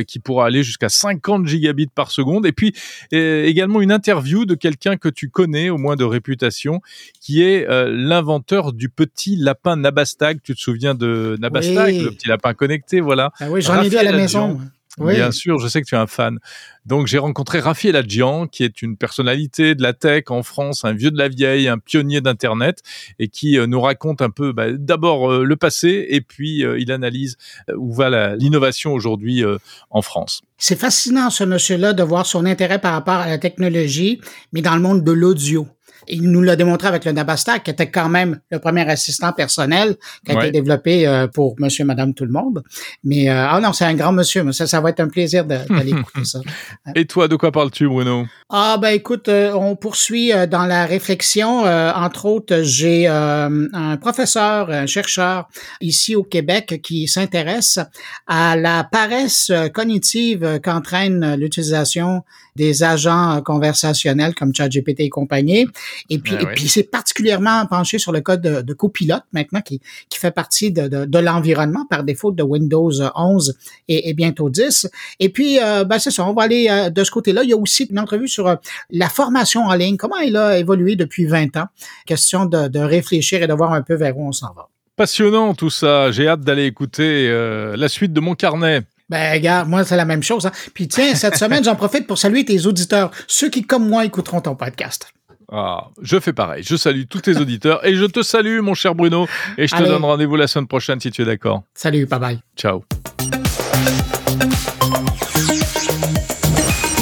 [0.06, 2.44] qui pourra aller jusqu'à 50 gigabits par seconde.
[2.44, 2.74] Et puis
[3.12, 6.80] également une interview de quelqu'un que tu connais, au moins de réputation,
[7.20, 10.40] qui est l'inventeur du petit lapin Nabastag.
[10.42, 13.30] Tu te souviens de Nabastag, le petit lapin connecté, voilà.
[13.38, 14.58] Ah oui, j'en ai vu à la maison.
[15.00, 16.38] Bien sûr, je sais que tu es un fan.
[16.86, 20.94] Donc j'ai rencontré Raphaël Adjian, qui est une personnalité de la tech en France, un
[20.94, 22.82] vieux de la vieille, un pionnier d'Internet,
[23.18, 26.78] et qui euh, nous raconte un peu bah, d'abord euh, le passé, et puis euh,
[26.78, 27.36] il analyse
[27.76, 29.44] où va l'innovation aujourd'hui
[29.90, 30.42] en France.
[30.56, 34.20] C'est fascinant ce monsieur-là de voir son intérêt par rapport à la technologie,
[34.52, 35.68] mais dans le monde de l'audio
[36.10, 39.96] il nous l'a démontré avec le Nabastak, qui était quand même le premier assistant personnel
[40.24, 42.62] qui a été développé euh, pour Monsieur, Madame, tout le monde.
[43.04, 44.44] Mais euh, ah non, c'est un grand monsieur.
[44.44, 46.40] Mais ça, ça va être un plaisir d'aller écouter ça.
[46.94, 48.26] Et toi, de quoi parles-tu, Bruno?
[48.50, 51.64] Ah ben écoute, euh, on poursuit dans la réflexion.
[51.64, 55.48] entre autres, j'ai un professeur, un chercheur
[55.80, 57.78] ici au Québec qui s'intéresse
[58.26, 62.22] à la paresse cognitive qu'entraîne l'utilisation
[62.58, 65.66] des agents conversationnels comme ChatGPT et compagnie.
[66.10, 69.60] Et puis, ben et puis c'est particulièrement penché sur le code de, de copilote maintenant
[69.60, 73.56] qui, qui fait partie de, de, de l'environnement par défaut de Windows 11
[73.88, 74.88] et, et bientôt 10.
[75.20, 77.44] Et puis, euh, ben c'est ça, on va aller euh, de ce côté-là.
[77.44, 78.56] Il y a aussi une entrevue sur euh,
[78.90, 81.66] la formation en ligne, comment elle a évolué depuis 20 ans?
[82.06, 84.68] Question de, de réfléchir et de voir un peu vers où on s'en va.
[84.96, 86.10] Passionnant tout ça.
[86.10, 87.30] J'ai hâte d'aller écouter
[87.76, 88.82] la suite de mon carnet.
[89.08, 90.46] Ben, regarde, moi, c'est la même chose.
[90.46, 90.52] Hein.
[90.74, 94.40] Puis tiens, cette semaine, j'en profite pour saluer tes auditeurs, ceux qui, comme moi, écouteront
[94.40, 95.12] ton podcast.
[95.50, 96.62] Ah, je fais pareil.
[96.62, 99.26] Je salue tous tes auditeurs et je te salue, mon cher Bruno.
[99.56, 101.62] Et je te donne rendez-vous la semaine prochaine si tu es d'accord.
[101.72, 102.38] Salut, bye bye.
[102.54, 102.84] Ciao.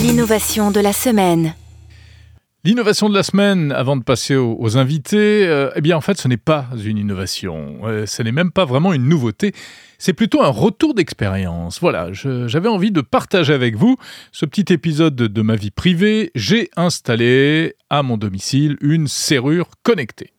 [0.01, 1.55] L'innovation de la semaine.
[2.63, 6.27] L'innovation de la semaine, avant de passer aux, invités, euh, eh bien en fait ce
[6.27, 9.53] n'est pas une innovation, euh, ce n'est même pas vraiment une nouveauté,
[9.99, 11.81] c'est plutôt un retour d'expérience.
[11.81, 13.97] Voilà, j'avais envie de partager avec vous
[14.33, 16.31] ce petit épisode de ma vie privée.
[16.35, 20.33] J'ai installé à mon domicile une serrure connectée.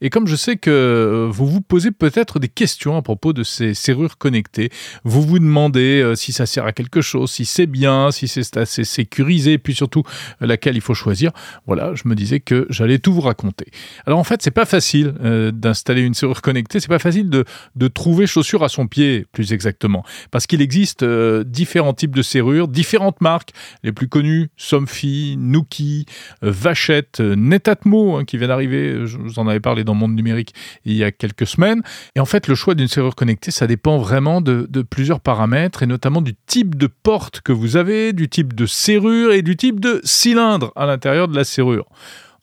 [0.00, 3.74] Et comme je sais que vous vous posez peut-être des questions à propos de ces
[3.74, 4.70] serrures connectées,
[5.04, 8.56] vous vous demandez euh, si ça sert à quelque chose, si c'est bien, si c'est
[8.56, 10.04] assez sécurisé, puis surtout
[10.40, 11.32] euh, laquelle il faut choisir.
[11.66, 13.66] Voilà, je me disais que j'allais tout vous raconter.
[14.06, 17.44] Alors en fait, c'est pas facile euh, d'installer une serrure connectée, c'est pas facile de,
[17.74, 19.01] de trouver chaussure à son pied
[19.32, 23.50] plus exactement, parce qu'il existe euh, différents types de serrures, différentes marques,
[23.82, 26.06] les plus connues, Somfy, Nuki,
[26.44, 30.14] euh, Vachette, euh, Netatmo, hein, qui vient d'arriver, je vous en avais parlé dans Monde
[30.14, 31.82] Numérique il y a quelques semaines.
[32.16, 35.82] Et en fait, le choix d'une serrure connectée, ça dépend vraiment de, de plusieurs paramètres,
[35.82, 39.56] et notamment du type de porte que vous avez, du type de serrure et du
[39.56, 41.86] type de cylindre à l'intérieur de la serrure.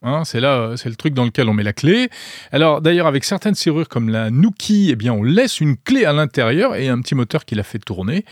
[0.02, 2.08] Hein, c'est là, c'est le truc dans lequel on met la clé.
[2.54, 6.14] Alors d'ailleurs, avec certaines serrures comme la Nuki, eh bien, on laisse une clé à
[6.14, 8.24] l'intérieur et un petit moteur qui la fait tourner.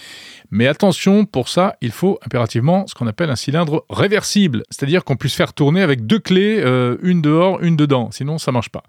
[0.50, 5.18] Mais attention, pour ça, il faut impérativement ce qu'on appelle un cylindre réversible, c'est-à-dire qu'on
[5.18, 8.12] puisse faire tourner avec deux clés, euh, une dehors, une dedans.
[8.12, 8.84] Sinon, ça marche pas.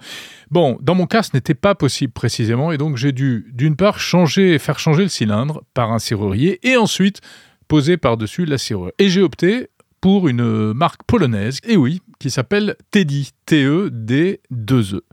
[0.52, 3.98] Bon, dans mon cas, ce n'était pas possible précisément, et donc j'ai dû, d'une part,
[3.98, 7.22] changer, faire changer le cylindre par un serrurier, et ensuite
[7.66, 8.92] poser par-dessus la serrure.
[9.00, 9.66] Et j'ai opté
[10.00, 14.96] pour une marque polonaise, et oui, qui s'appelle Teddy, T-E-D-2-E.
[14.96, 15.04] E.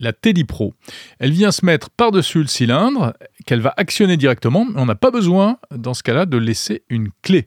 [0.00, 0.74] La Teddy Pro.
[1.18, 3.14] Elle vient se mettre par-dessus le cylindre,
[3.46, 7.10] qu'elle va actionner directement, mais on n'a pas besoin, dans ce cas-là, de laisser une
[7.22, 7.46] clé.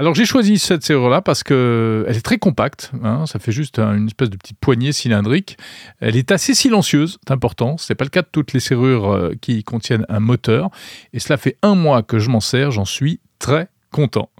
[0.00, 4.06] Alors j'ai choisi cette serrure-là parce qu'elle est très compacte, hein, ça fait juste une
[4.06, 5.58] espèce de petite poignée cylindrique.
[6.00, 9.12] Elle est assez silencieuse, c'est important, ce n'est pas le cas de toutes les serrures
[9.12, 10.70] euh, qui contiennent un moteur.
[11.12, 14.30] Et cela fait un mois que je m'en sers, j'en suis très content.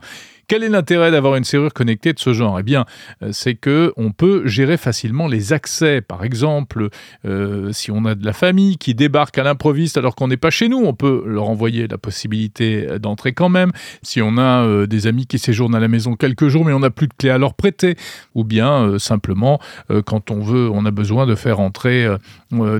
[0.51, 2.59] Quel est l'intérêt d'avoir une serrure connectée de ce genre?
[2.59, 2.85] Eh bien,
[3.23, 6.01] euh, c'est que on peut gérer facilement les accès.
[6.01, 6.89] Par exemple,
[7.25, 10.51] euh, si on a de la famille qui débarque à l'improviste alors qu'on n'est pas
[10.51, 13.71] chez nous, on peut leur envoyer la possibilité d'entrer quand même.
[14.03, 16.81] Si on a euh, des amis qui séjournent à la maison quelques jours mais on
[16.81, 17.95] n'a plus de clé à leur prêter,
[18.35, 19.61] ou bien simplement
[20.05, 22.09] quand on veut, on a besoin de faire entrer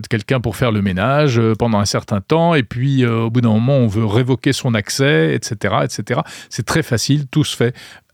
[0.09, 3.77] quelqu'un pour faire le ménage pendant un certain temps et puis au bout d'un moment
[3.77, 6.21] on veut révoquer son accès, etc., etc.
[6.49, 7.60] C'est très facile, tout se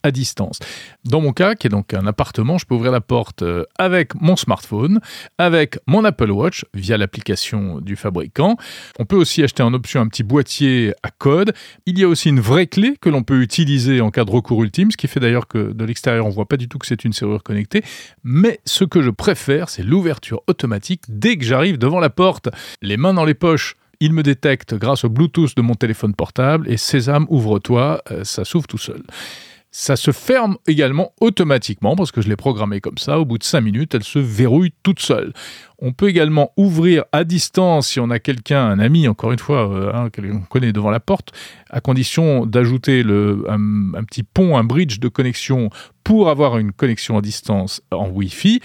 [0.07, 0.61] à distance.
[1.05, 4.15] Dans mon cas, qui est donc un appartement, je peux ouvrir la porte euh, avec
[4.15, 5.01] mon smartphone,
[5.37, 8.57] avec mon Apple Watch via l'application du fabricant.
[8.99, 11.53] On peut aussi acheter en option un petit boîtier à code.
[11.87, 14.63] Il y a aussi une vraie clé que l'on peut utiliser en cas de recours
[14.63, 17.05] ultime, ce qui fait d'ailleurs que de l'extérieur, on voit pas du tout que c'est
[17.05, 17.83] une serrure connectée.
[18.23, 22.49] Mais ce que je préfère, c'est l'ouverture automatique dès que j'arrive devant la porte.
[22.81, 26.71] Les mains dans les poches, il me détecte grâce au Bluetooth de mon téléphone portable
[26.71, 29.03] et Sésame, ouvre-toi, euh, ça s'ouvre tout seul.
[29.79, 33.21] Ça se ferme également automatiquement parce que je l'ai programmé comme ça.
[33.21, 35.35] Au bout de 5 minutes, elle se verrouille toute seule.
[35.79, 39.71] On peut également ouvrir à distance si on a quelqu'un, un ami, encore une fois,
[39.71, 41.33] euh, hein, qu'on connaît devant la porte,
[41.69, 45.69] à condition d'ajouter un, un petit pont, un bridge de connexion
[46.05, 48.61] pour avoir une connexion à distance en Wi-Fi.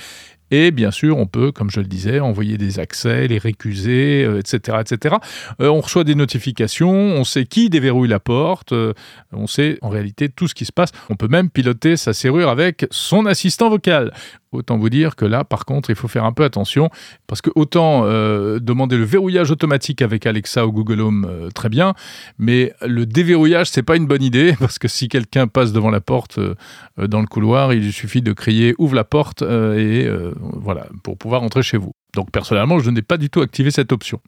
[0.52, 4.60] Et bien sûr, on peut, comme je le disais, envoyer des accès, les récuser, etc.
[4.70, 5.16] Euh, etc.
[5.62, 8.94] Euh, on reçoit des notifications, on sait qui déverrouille la porte, euh,
[9.32, 10.92] on sait en réalité tout ce qui se passe.
[11.10, 14.14] On peut même piloter sa serrure avec son assistant vocal.
[14.52, 16.90] Autant vous dire que là, par contre, il faut faire un peu attention
[17.26, 21.70] parce que autant euh, demander le verrouillage automatique avec Alexa ou Google Home, euh, très
[21.70, 21.94] bien,
[22.38, 26.02] mais le déverrouillage, c'est pas une bonne idée parce que si quelqu'un passe devant la
[26.02, 26.56] porte euh,
[26.98, 30.10] dans le couloir, il suffit de crier ouvre la porte et
[30.42, 31.94] voilà pour pouvoir entrer chez vous.
[32.14, 34.20] Donc personnellement, je n'ai pas du tout activé cette option.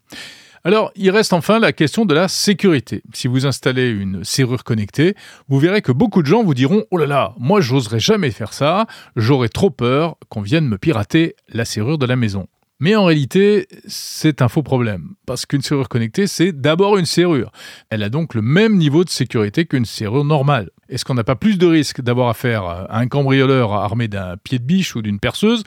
[0.66, 3.04] Alors, il reste enfin la question de la sécurité.
[3.14, 5.14] Si vous installez une serrure connectée,
[5.50, 8.54] vous verrez que beaucoup de gens vous diront Oh là là, moi j'oserais jamais faire
[8.54, 12.48] ça, j'aurais trop peur qu'on vienne me pirater la serrure de la maison.
[12.80, 17.52] Mais en réalité, c'est un faux problème, parce qu'une serrure connectée, c'est d'abord une serrure.
[17.90, 20.70] Elle a donc le même niveau de sécurité qu'une serrure normale.
[20.90, 24.60] Est-ce qu'on n'a pas plus de risque d'avoir affaire à un cambrioleur armé d'un pied
[24.60, 25.64] de biche ou d'une perceuse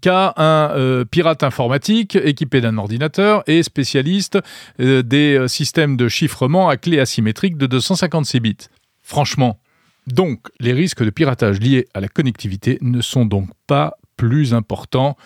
[0.00, 4.38] qu'à un euh, pirate informatique équipé d'un ordinateur et spécialiste
[4.80, 8.56] euh, des euh, systèmes de chiffrement à clé asymétrique de 256 bits?
[9.02, 9.58] Franchement.
[10.06, 15.16] Donc, les risques de piratage liés à la connectivité ne sont donc pas plus importants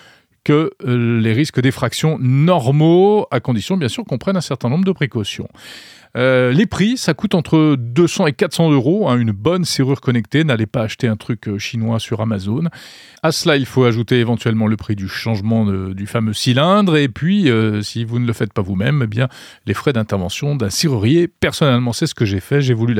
[0.44, 4.92] que les risques d'effraction normaux, à condition bien sûr qu'on prenne un certain nombre de
[4.92, 5.48] précautions.
[6.16, 9.08] Euh, les prix, ça coûte entre 200 et 400 euros.
[9.08, 10.44] Hein, une bonne serrure connectée.
[10.44, 12.64] N'allez pas acheter un truc euh, chinois sur Amazon.
[13.22, 16.96] À cela, il faut ajouter éventuellement le prix du changement du fameux cylindre.
[16.96, 19.28] Et puis, euh, si vous ne le faites pas vous-même, eh bien,
[19.66, 21.28] les frais d'intervention d'un serrurier.
[21.28, 22.60] Personnellement, c'est ce que j'ai fait.
[22.60, 22.94] J'ai voulu,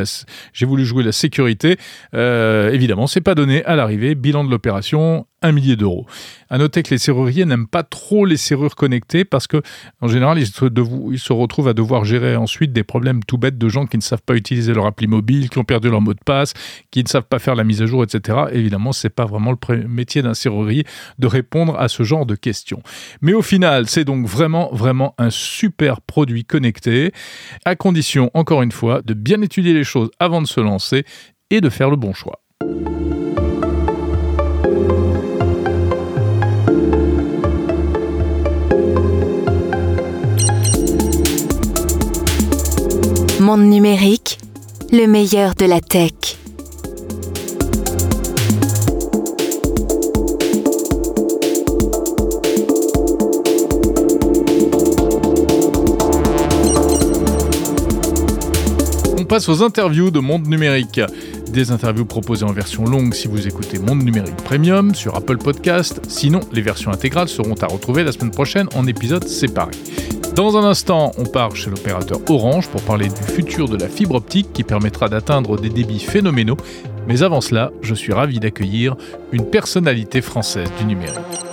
[0.84, 1.78] jouer la sécurité.
[2.12, 4.14] évidemment, c'est pas donné à l'arrivée.
[4.14, 6.06] Bilan de l'opération, un millier d'euros.
[6.48, 9.62] À noter que les serruriers n'aiment pas trop les serrures connectées parce que,
[10.00, 13.86] en général, ils se, retrouvent à devoir gérer ensuite des problèmes tout bête de gens
[13.86, 16.54] qui ne savent pas utiliser leur appli mobile, qui ont perdu leur mot de passe,
[16.90, 18.38] qui ne savent pas faire la mise à jour, etc.
[18.52, 20.84] Évidemment, c'est pas vraiment le métier d'un serrurier
[21.18, 22.82] de répondre à ce genre de questions.
[23.20, 27.12] Mais au final, c'est donc vraiment, vraiment un super produit connecté,
[27.64, 31.04] à condition, encore une fois, de bien étudier les choses avant de se lancer
[31.50, 32.40] et de faire le bon choix.
[43.46, 44.40] Monde numérique,
[44.90, 46.10] le meilleur de la tech.
[59.16, 61.00] On passe aux interviews de Monde numérique.
[61.52, 66.00] Des interviews proposées en version longue si vous écoutez Monde Numérique Premium sur Apple Podcast.
[66.08, 69.72] Sinon, les versions intégrales seront à retrouver la semaine prochaine en épisodes séparés.
[70.34, 74.16] Dans un instant, on part chez l'opérateur Orange pour parler du futur de la fibre
[74.16, 76.58] optique qui permettra d'atteindre des débits phénoménaux.
[77.08, 78.96] Mais avant cela, je suis ravi d'accueillir
[79.32, 81.45] une personnalité française du numérique.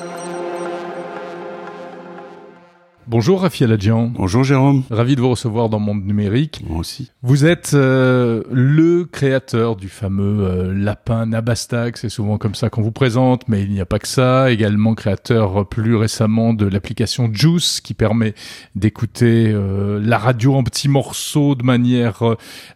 [3.13, 4.07] Bonjour Rafi Aladjian.
[4.07, 4.81] Bonjour Jérôme.
[4.89, 6.63] Ravi de vous recevoir dans Monde Numérique.
[6.67, 7.11] Moi aussi.
[7.21, 12.81] Vous êtes euh, le créateur du fameux euh, lapin Nabastag, c'est souvent comme ça qu'on
[12.81, 14.49] vous présente, mais il n'y a pas que ça.
[14.49, 18.33] Également créateur euh, plus récemment de l'application Juice qui permet
[18.73, 19.55] d'écouter
[20.01, 22.23] la radio en petits morceaux de manière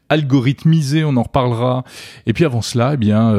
[0.10, 1.84] algorithmisée, on en reparlera.
[2.28, 3.34] Et puis avant cela, eh bien,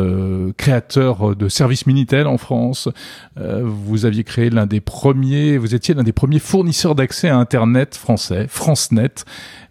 [0.57, 2.89] créateur de services Minitel en France.
[3.37, 7.94] vous aviez créé l'un des premiers, vous étiez l'un des premiers fournisseurs d'accès à Internet
[7.96, 9.24] français, FranceNet.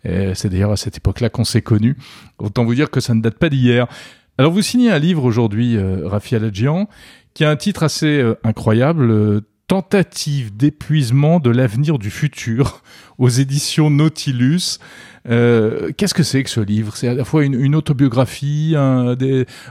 [0.03, 1.97] C'est d'ailleurs à cette époque-là qu'on s'est connus.
[2.37, 3.87] Autant vous dire que ça ne date pas d'hier.
[4.37, 6.87] Alors vous signez un livre aujourd'hui, euh, Rafi Aladjian,
[7.33, 12.81] qui a un titre assez euh, incroyable, euh, Tentative d'épuisement de l'avenir du futur
[13.17, 14.79] aux éditions Nautilus.
[15.27, 16.95] Euh, Qu'est-ce que c'est que ce livre?
[16.95, 18.75] C'est à la fois une, autobiographie,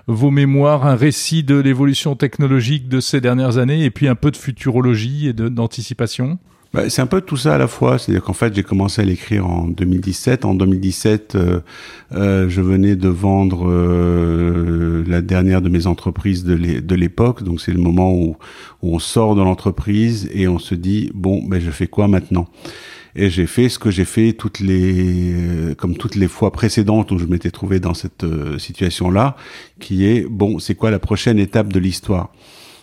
[0.06, 4.30] vos mémoires, un récit de l'évolution technologique de ces dernières années, et puis un peu
[4.30, 6.38] de futurologie et d'anticipation?
[6.72, 7.98] Bah, c'est un peu tout ça à la fois.
[7.98, 10.44] C'est-à-dire qu'en fait, j'ai commencé à l'écrire en 2017.
[10.44, 11.61] En 2017, euh,
[12.12, 17.42] euh, je venais de vendre euh, la dernière de mes entreprises de l'époque.
[17.42, 18.37] Donc, c'est le moment où,
[18.83, 22.46] où, on sort de l'entreprise et on se dit bon, ben, je fais quoi maintenant?
[23.18, 27.18] Et j'ai fait ce que j'ai fait toutes les comme toutes les fois précédentes où
[27.18, 29.37] je m'étais trouvé dans cette euh, situation là
[29.81, 32.31] qui est bon c'est quoi la prochaine étape de l'histoire?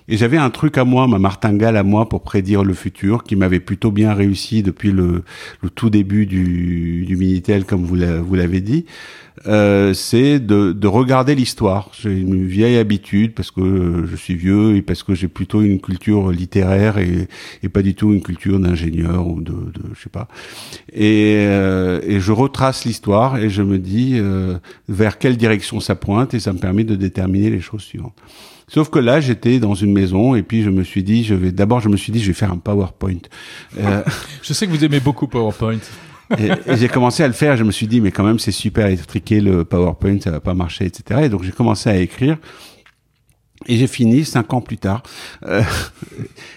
[0.07, 3.35] Et j'avais un truc à moi, ma martingale à moi pour prédire le futur, qui
[3.35, 5.23] m'avait plutôt bien réussi depuis le,
[5.61, 7.95] le tout début du, du Minitel, comme vous
[8.35, 8.85] l'avez dit.
[9.47, 11.89] Euh, c'est de, de, regarder l'histoire.
[11.99, 15.81] J'ai une vieille habitude parce que je suis vieux et parce que j'ai plutôt une
[15.81, 17.27] culture littéraire et,
[17.63, 20.27] et pas du tout une culture d'ingénieur ou de, de, je sais pas.
[20.93, 25.95] Et, euh, et je retrace l'histoire et je me dis euh, vers quelle direction ça
[25.95, 28.17] pointe et ça me permet de déterminer les choses suivantes.
[28.73, 31.51] Sauf que là, j'étais dans une maison et puis je me suis dit, je vais
[31.51, 33.19] d'abord, je me suis dit, je vais faire un PowerPoint.
[33.79, 34.01] Euh...
[34.41, 35.77] je sais que vous aimez beaucoup PowerPoint.
[36.39, 37.55] et, et j'ai commencé à le faire.
[37.55, 40.55] Je me suis dit, mais quand même, c'est super étriqué le PowerPoint, ça va pas
[40.55, 41.21] marcher, etc.
[41.25, 42.37] Et donc j'ai commencé à écrire.
[43.67, 45.03] Et j'ai fini cinq ans plus tard.
[45.45, 45.61] Euh,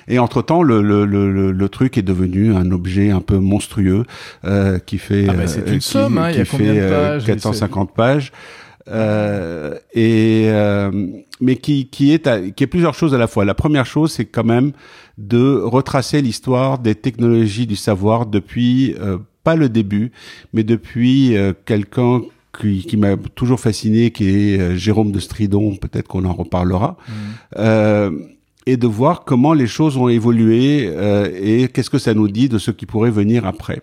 [0.09, 4.05] et entre-temps, le, le, le, le, truc est devenu un objet un peu monstrueux
[4.45, 6.75] euh, qui fait, ah bah c'est une qui, somme, hein, qui y a fait combien
[6.75, 8.33] de pages, 450 pages.
[8.89, 10.91] Euh, et euh,
[11.41, 13.45] mais qui qui est à, qui est plusieurs choses à la fois.
[13.45, 14.73] La première chose, c'est quand même
[15.19, 20.13] de retracer l'histoire des technologies du savoir depuis euh, pas le début,
[20.53, 22.23] mais depuis euh, quelqu'un
[22.59, 25.77] qui, qui m'a toujours fasciné, qui est euh, Jérôme de Stridon.
[25.77, 26.97] Peut-être qu'on en reparlera.
[27.57, 28.19] Mmh.
[28.67, 30.91] et de voir comment les choses ont évolué
[31.41, 33.81] et qu'est-ce que ça nous dit de ce qui pourrait venir après.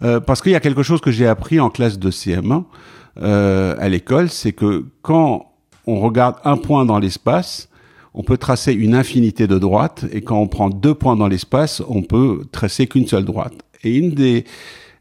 [0.00, 2.64] parce qu'il y a quelque chose que j'ai appris en classe de CM1
[3.22, 5.52] euh, à l'école, c'est que quand
[5.86, 7.68] on regarde un point dans l'espace,
[8.14, 11.82] on peut tracer une infinité de droites, et quand on prend deux points dans l'espace,
[11.88, 13.54] on peut tracer qu'une seule droite.
[13.84, 14.44] Et une des,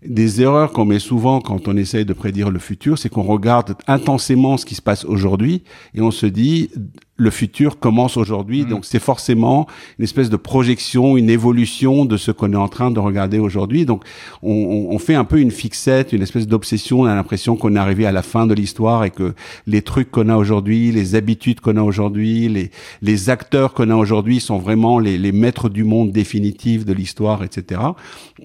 [0.06, 3.76] des erreurs qu'on met souvent quand on essaye de prédire le futur, c'est qu'on regarde
[3.88, 6.69] intensément ce qui se passe aujourd'hui, et on se dit,
[7.17, 8.69] le futur commence aujourd'hui, mmh.
[8.69, 12.91] donc c'est forcément une espèce de projection, une évolution de ce qu'on est en train
[12.91, 13.86] de regarder aujourd'hui.
[13.86, 14.04] Donc
[14.43, 17.01] on, on, fait un peu une fixette, une espèce d'obsession.
[17.01, 19.34] On a l'impression qu'on est arrivé à la fin de l'histoire et que
[19.65, 23.95] les trucs qu'on a aujourd'hui, les habitudes qu'on a aujourd'hui, les, les acteurs qu'on a
[23.95, 27.82] aujourd'hui sont vraiment les, les maîtres du monde définitifs de l'histoire, etc.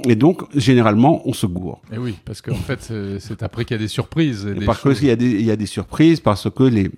[0.04, 1.80] Et donc généralement on se gourre.
[1.92, 4.46] Et oui, parce qu'en fait c'est après qu'il y a des surprises.
[4.46, 6.90] Et des parce qu'il y a des il y a des surprises parce que les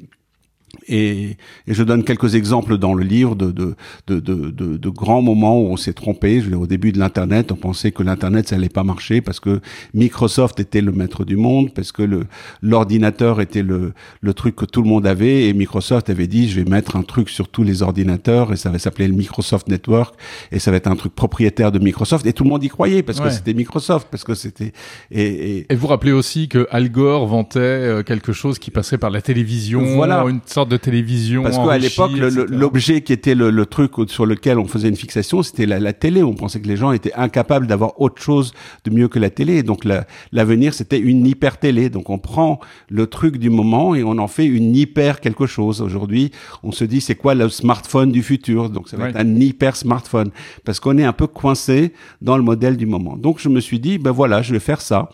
[0.88, 3.74] et, et, je donne quelques exemples dans le livre de, de,
[4.08, 6.40] de, de, de grands moments où on s'est trompé.
[6.40, 9.20] Je veux dire, au début de l'Internet, on pensait que l'Internet, ça allait pas marcher
[9.20, 9.60] parce que
[9.94, 12.26] Microsoft était le maître du monde, parce que le
[12.62, 16.60] l'ordinateur était le, le truc que tout le monde avait, et Microsoft avait dit, je
[16.60, 20.14] vais mettre un truc sur tous les ordinateurs, et ça va s'appeler le Microsoft Network,
[20.50, 23.02] et ça va être un truc propriétaire de Microsoft, et tout le monde y croyait
[23.02, 23.26] parce ouais.
[23.26, 24.72] que c'était Microsoft, parce que c'était...
[25.10, 25.66] Et, et...
[25.72, 29.22] et, vous rappelez aussi que Al Gore vantait euh, quelque chose qui passerait par la
[29.22, 30.24] télévision, voilà.
[30.28, 31.42] une sorte de télévision.
[31.42, 32.12] Parce qu'à l'époque,
[32.48, 35.92] l'objet qui était le, le, truc sur lequel on faisait une fixation, c'était la, la,
[35.92, 36.22] télé.
[36.22, 38.52] On pensait que les gens étaient incapables d'avoir autre chose
[38.84, 39.58] de mieux que la télé.
[39.58, 39.84] Et donc
[40.32, 41.90] l'avenir, la, c'était une hyper télé.
[41.90, 45.80] Donc on prend le truc du moment et on en fait une hyper quelque chose.
[45.80, 46.30] Aujourd'hui,
[46.62, 48.70] on se dit c'est quoi le smartphone du futur?
[48.70, 49.10] Donc ça va ouais.
[49.10, 50.30] être un hyper smartphone
[50.64, 53.16] parce qu'on est un peu coincé dans le modèle du moment.
[53.16, 55.08] Donc je me suis dit ben voilà, je vais faire ça.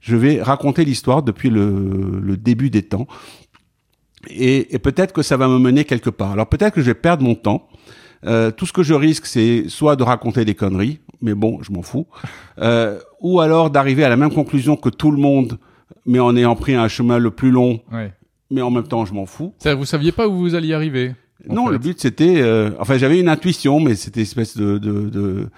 [0.00, 3.06] Je vais raconter l'histoire depuis le, le début des temps
[4.28, 6.32] et, et peut-être que ça va me mener quelque part.
[6.32, 7.68] Alors peut-être que je vais perdre mon temps.
[8.26, 11.70] Euh, tout ce que je risque, c'est soit de raconter des conneries, mais bon, je
[11.72, 12.06] m'en fous,
[12.58, 15.58] euh, ou alors d'arriver à la même conclusion que tout le monde,
[16.06, 18.12] mais en ayant pris un chemin le plus long, ouais.
[18.50, 19.52] mais en même temps, je m'en fous.
[19.58, 21.12] Ça, vous saviez pas où vous alliez arriver
[21.48, 21.72] non, fait.
[21.72, 25.48] le but c'était, euh, enfin j'avais une intuition, mais c'était espèce de de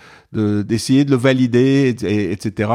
[0.62, 2.70] d'essayer de, de, de, le valider, et, etc.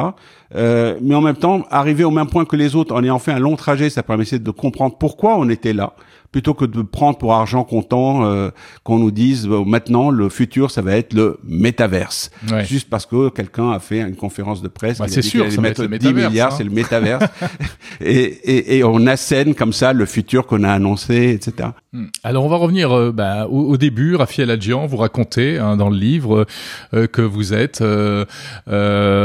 [0.55, 3.31] Euh, mais en même temps, arriver au même point que les autres en ayant fait
[3.31, 5.93] un long trajet, ça permettait de comprendre pourquoi on était là,
[6.31, 8.49] plutôt que de prendre pour argent comptant euh,
[8.83, 12.65] qu'on nous dise maintenant le futur ça va être le métaverse, ouais.
[12.65, 14.97] juste parce que quelqu'un a fait une conférence de presse.
[14.97, 16.55] Bah, c'est sûr, ça va être le 10 milliards, hein.
[16.57, 17.25] c'est le métaverse,
[18.01, 21.69] et, et, et on assène comme ça le futur qu'on a annoncé, etc.
[21.93, 22.05] Hmm.
[22.23, 24.15] Alors on va revenir euh, bah, au, début.
[24.15, 26.45] Raphaël Adjian, vous racontez hein, dans le livre
[26.93, 28.23] euh, que vous êtes euh,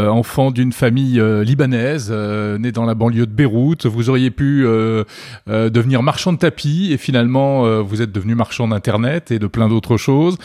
[0.08, 3.86] enfant d'une famille libanaise née dans la banlieue de Beyrouth.
[3.86, 4.64] Vous auriez pu
[5.46, 9.96] devenir marchand de tapis et finalement vous êtes devenu marchand d'internet et de plein d'autres
[9.96, 10.36] choses.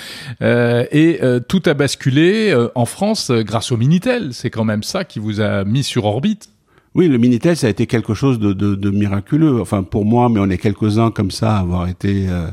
[0.41, 4.33] et tout a basculé en France grâce au Minitel.
[4.33, 6.49] C'est quand même ça qui vous a mis sur orbite.
[6.93, 9.61] Oui, le Minitel, ça a été quelque chose de, de, de miraculeux.
[9.61, 12.47] Enfin, pour moi, mais on est quelques-uns comme ça à avoir été euh,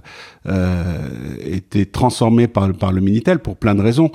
[0.46, 1.08] euh,
[1.44, 4.12] été transformés par, par le Minitel pour plein de raisons.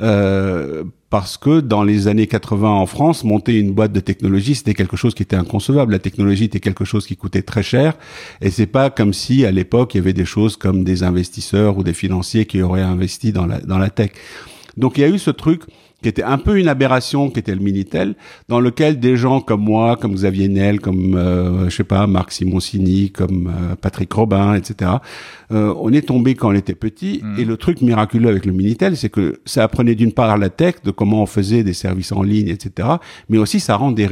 [0.00, 4.72] Euh, parce que dans les années 80 en France, monter une boîte de technologie, c'était
[4.72, 5.92] quelque chose qui était inconcevable.
[5.92, 7.94] La technologie était quelque chose qui coûtait très cher,
[8.40, 11.76] et c'est pas comme si à l'époque il y avait des choses comme des investisseurs
[11.76, 14.12] ou des financiers qui auraient investi dans la dans la tech.
[14.76, 15.62] Donc il y a eu ce truc
[16.06, 18.14] qui était un peu une aberration, qui était le Minitel,
[18.48, 22.30] dans lequel des gens comme moi, comme Xavier Nel, comme euh, je sais pas Marc
[22.30, 24.92] Simoncini, comme euh, Patrick Robin, etc.
[25.50, 27.22] Euh, on est tombé quand on était petit.
[27.24, 27.40] Mmh.
[27.40, 30.76] Et le truc miraculeux avec le Minitel, c'est que ça apprenait d'une part la tech,
[30.84, 32.88] de comment on faisait des services en ligne, etc.
[33.28, 34.06] Mais aussi ça rend des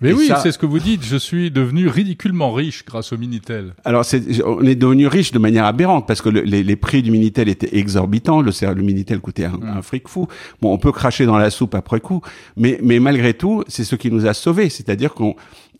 [0.00, 1.04] Mais oui, c'est ce que vous dites.
[1.04, 3.74] Je suis devenu ridiculement riche grâce au Minitel.
[3.84, 4.04] Alors,
[4.46, 7.48] on est devenu riche de manière aberrante parce que le, les, les, prix du Minitel
[7.48, 8.40] étaient exorbitants.
[8.40, 10.28] Le, le Minitel coûtait un, un, fric fou.
[10.60, 12.20] Bon, on peut cracher dans la soupe après coup,
[12.56, 14.68] mais, mais malgré tout, c'est ce qui nous a sauvés.
[14.68, 15.34] C'est-à-dire qu'on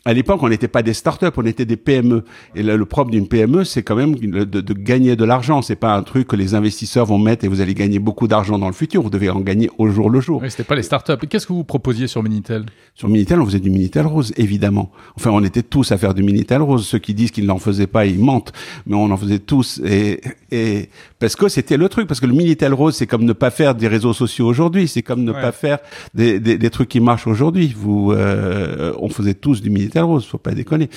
[0.05, 2.25] à l'époque, on n'était pas des startups, on était des PME.
[2.57, 5.63] Et le, le propre d'une PME, c'est quand même de, de, gagner de l'argent.
[5.63, 8.59] C'est pas un truc que les investisseurs vont mettre et vous allez gagner beaucoup d'argent
[8.59, 9.03] dans le futur.
[9.03, 10.41] Vous devez en gagner au jour le jour.
[10.43, 11.27] Oui, c'était pas les startups.
[11.29, 12.67] Qu'est-ce que vous proposiez sur Minitel?
[12.95, 14.91] Sur Minitel, on faisait du Minitel Rose, évidemment.
[15.17, 16.85] Enfin, on était tous à faire du Minitel Rose.
[16.85, 18.53] Ceux qui disent qu'ils n'en faisaient pas, ils mentent.
[18.87, 19.81] Mais on en faisait tous.
[19.85, 20.89] Et, et
[21.21, 22.09] parce que c'était le truc.
[22.09, 24.89] Parce que le Minitel Rose, c'est comme ne pas faire des réseaux sociaux aujourd'hui.
[24.89, 25.41] C'est comme ne ouais.
[25.41, 25.79] pas faire
[26.13, 27.73] des, des, des, trucs qui marchent aujourd'hui.
[27.77, 30.27] Vous, euh, on faisait tous du Minitel Rose.
[30.27, 30.89] Faut pas déconner.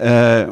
[0.00, 0.46] Euh,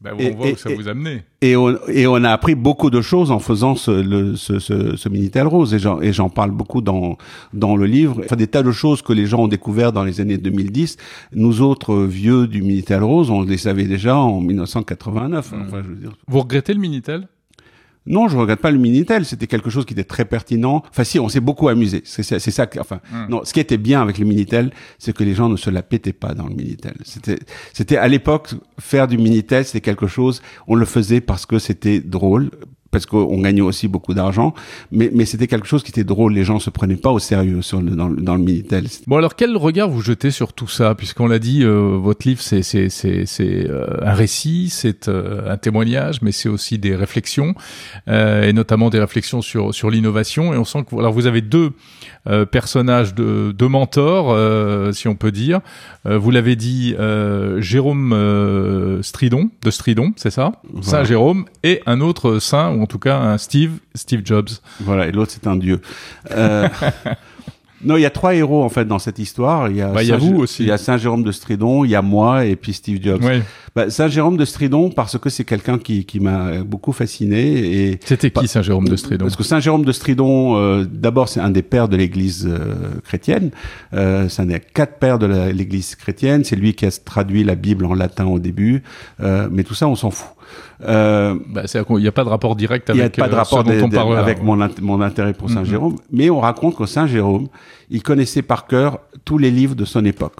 [0.00, 1.24] ben, on et, voit où ça vous a amené.
[1.42, 4.96] Et on, et on a appris beaucoup de choses en faisant ce, le, ce, ce,
[4.96, 5.74] ce Minitel Rose.
[5.74, 7.18] Et j'en parle beaucoup dans,
[7.52, 8.22] dans le livre.
[8.24, 10.96] Enfin, des tas de choses que les gens ont découvert dans les années 2010.
[11.34, 15.52] Nous autres vieux du Minitel Rose, on les savait déjà en 1989.
[15.52, 15.62] Mmh.
[15.66, 16.12] Enfin, je veux dire.
[16.28, 17.28] Vous regrettez le Minitel?
[18.06, 19.24] Non, je regrette pas le Minitel.
[19.24, 20.82] C'était quelque chose qui était très pertinent.
[20.90, 22.02] Enfin, si, on s'est beaucoup amusé.
[22.04, 22.66] C'est ça.
[22.78, 23.26] Enfin, mmh.
[23.28, 23.42] non.
[23.44, 26.12] Ce qui était bien avec le Minitel, c'est que les gens ne se la pétaient
[26.12, 26.94] pas dans le Minitel.
[27.04, 27.38] C'était,
[27.72, 30.42] c'était à l'époque faire du Minitel, c'était quelque chose.
[30.66, 32.50] On le faisait parce que c'était drôle,
[32.90, 34.54] parce qu'on gagnait aussi beaucoup d'argent,
[34.90, 36.32] mais, mais c'était quelque chose qui était drôle.
[36.34, 38.86] Les gens se prenaient pas au sérieux sur le, dans, dans le Minitel.
[39.06, 42.40] Bon, alors quel regard vous jetez sur tout ça, puisqu'on l'a dit, euh, votre livre
[42.40, 46.96] c'est c'est c'est c'est euh, un récit, c'est euh, un témoignage, mais c'est aussi des
[46.96, 47.54] réflexions
[48.08, 50.52] euh, et notamment des réflexions sur sur l'innovation.
[50.52, 51.72] Et on sent que alors vous avez deux
[52.26, 55.60] euh, personnages de de mentors, euh, si on peut dire.
[56.04, 56.94] vous l'avez dit,
[57.58, 58.14] Jérôme
[59.02, 60.86] Stridon de Stridon, c'est ça, voilà.
[60.86, 64.48] Saint Jérôme, et un autre saint en tout cas un Steve, Steve Jobs.
[64.80, 65.80] Voilà, et l'autre c'est un dieu.
[66.30, 66.68] Euh,
[67.84, 69.70] non, il y a trois héros en fait dans cette histoire.
[69.70, 70.62] Il y a, bah, il y a vous aussi.
[70.62, 73.22] Il y a Saint Jérôme de Stridon, il y a moi et puis Steve Jobs.
[73.22, 73.42] Oui.
[73.74, 77.40] Bah, Saint Jérôme de Stridon parce que c'est quelqu'un qui, qui m'a beaucoup fasciné.
[77.40, 79.24] Et c'était qui Saint Jérôme de Stridon?
[79.24, 83.00] Parce que Saint Jérôme de Stridon, euh, d'abord c'est un des pères de l'Église euh,
[83.04, 83.50] chrétienne.
[83.94, 86.44] Euh, c'est un des quatre pères de l'Église chrétienne.
[86.44, 88.82] C'est lui qui a traduit la Bible en latin au début.
[89.22, 90.30] Euh, mais tout ça, on s'en fout.
[90.82, 93.64] Euh, bah, il n'y a pas de rapport direct avec, y a pas de rapport
[93.66, 95.70] euh, avec mon, mon intérêt pour Saint mm -hmm.
[95.70, 97.48] Jérôme, mais on raconte que Saint Jérôme,
[97.90, 100.36] il connaissait par cœur tous les livres de son époque.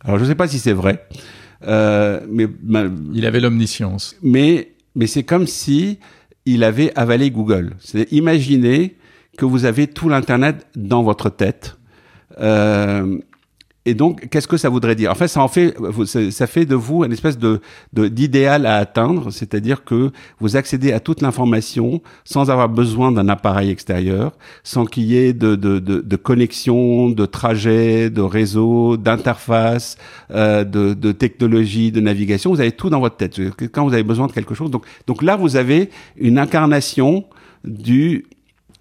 [0.00, 1.06] Alors je ne sais pas si c'est vrai,
[1.66, 2.84] euh, mais ma,
[3.14, 4.16] il avait l'omniscience.
[4.22, 5.98] Mais mais c'est comme si
[6.46, 7.74] il avait avalé Google.
[7.80, 8.96] C'est imaginez
[9.36, 11.76] que vous avez tout l'internet dans votre tête.
[12.40, 13.18] Euh,
[13.86, 15.10] et donc, qu'est-ce que ça voudrait dire?
[15.10, 15.74] En fait, ça en fait,
[16.30, 17.60] ça fait de vous une espèce de
[17.92, 20.10] d'idéal à atteindre, c'est-à-dire que
[20.40, 24.32] vous accédez à toute l'information sans avoir besoin d'un appareil extérieur,
[24.62, 29.98] sans qu'il y ait de, de, de, de, connexion, de trajet, de réseau, d'interface,
[30.30, 32.52] euh, de, de technologie, de navigation.
[32.52, 33.38] Vous avez tout dans votre tête.
[33.70, 37.24] Quand vous avez besoin de quelque chose, donc donc là, vous avez une incarnation
[37.64, 38.24] du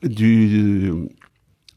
[0.01, 0.93] du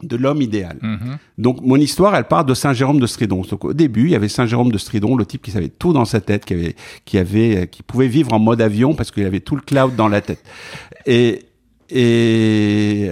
[0.03, 0.79] de l'homme idéal.
[0.83, 1.17] -hmm.
[1.39, 3.43] Donc mon histoire, elle part de Saint Jérôme de Stridon.
[3.51, 5.93] Donc au début, il y avait Saint Jérôme de Stridon, le type qui savait tout
[5.93, 6.75] dans sa tête, qui avait,
[7.05, 10.09] qui avait, qui pouvait vivre en mode avion parce qu'il avait tout le cloud dans
[10.09, 10.43] la tête.
[11.07, 11.47] Et
[11.89, 13.09] et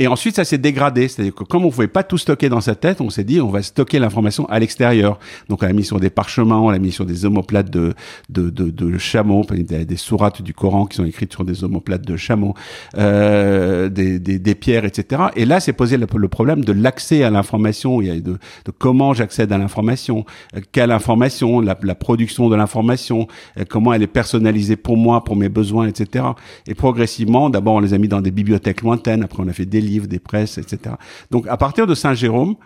[0.00, 1.08] Et ensuite, ça s'est dégradé.
[1.08, 3.50] C'est-à-dire que comme on pouvait pas tout stocker dans sa tête, on s'est dit, on
[3.50, 5.18] va stocker l'information à l'extérieur.
[5.50, 7.92] Donc, on l'a mis sur des parchemins, on l'a mis sur des omoplates de,
[8.30, 12.06] de, de, de chameaux, des, des, sourates du Coran qui sont écrites sur des omoplates
[12.06, 12.54] de chameaux,
[12.96, 15.24] euh, des, des, des, pierres, etc.
[15.36, 18.38] Et là, c'est posé le, problème de l'accès à l'information, de, de
[18.78, 20.24] comment j'accède à l'information,
[20.56, 23.28] euh, quelle information, la, la production de l'information,
[23.58, 26.24] euh, comment elle est personnalisée pour moi, pour mes besoins, etc.
[26.66, 29.66] Et progressivement, d'abord, on les a mis dans des bibliothèques lointaines, après on a fait
[29.66, 30.96] des livres, des presses, etc.
[31.30, 32.56] Donc à partir de Saint-Jérôme,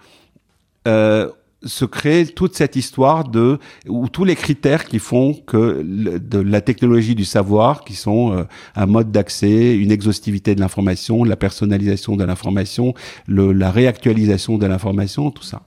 [0.87, 1.31] euh,
[1.67, 3.59] se crée toute cette histoire de
[3.89, 8.45] ou tous les critères qui font que de la technologie du savoir qui sont euh,
[8.77, 12.95] un mode d'accès, une exhaustivité de l'information, la personnalisation de l'information,
[13.29, 15.63] la réactualisation de l'information, tout ça.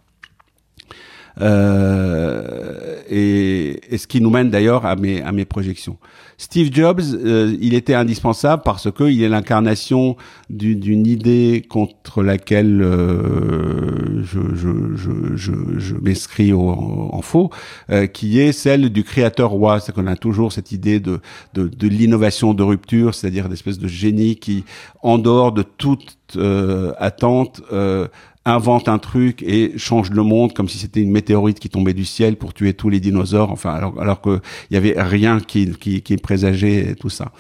[1.41, 5.97] Euh, et, et, ce qui nous mène d'ailleurs à mes, à mes projections.
[6.39, 10.17] Steve Jobs, euh, il était indispensable parce que il est l'incarnation
[10.51, 17.49] d'une idée contre laquelle euh, je, je, je, je, m'inscris en, faux,
[17.89, 19.79] euh, qui est celle du créateur roi.
[19.79, 21.21] C'est qu'on a toujours cette idée de,
[21.55, 24.63] de, de l'innovation de rupture, c'est-à-dire d'espèce de génie qui,
[25.01, 26.17] en dehors de toute
[26.99, 27.61] attente,
[28.47, 32.05] invente un truc et change le monde comme si c'était une météorite qui tombait du
[32.05, 33.51] ciel pour tuer tous les dinosaures.
[33.51, 34.39] Enfin, alors, alors que
[34.71, 37.31] il y avait rien qui, qui, qui présageait tout ça.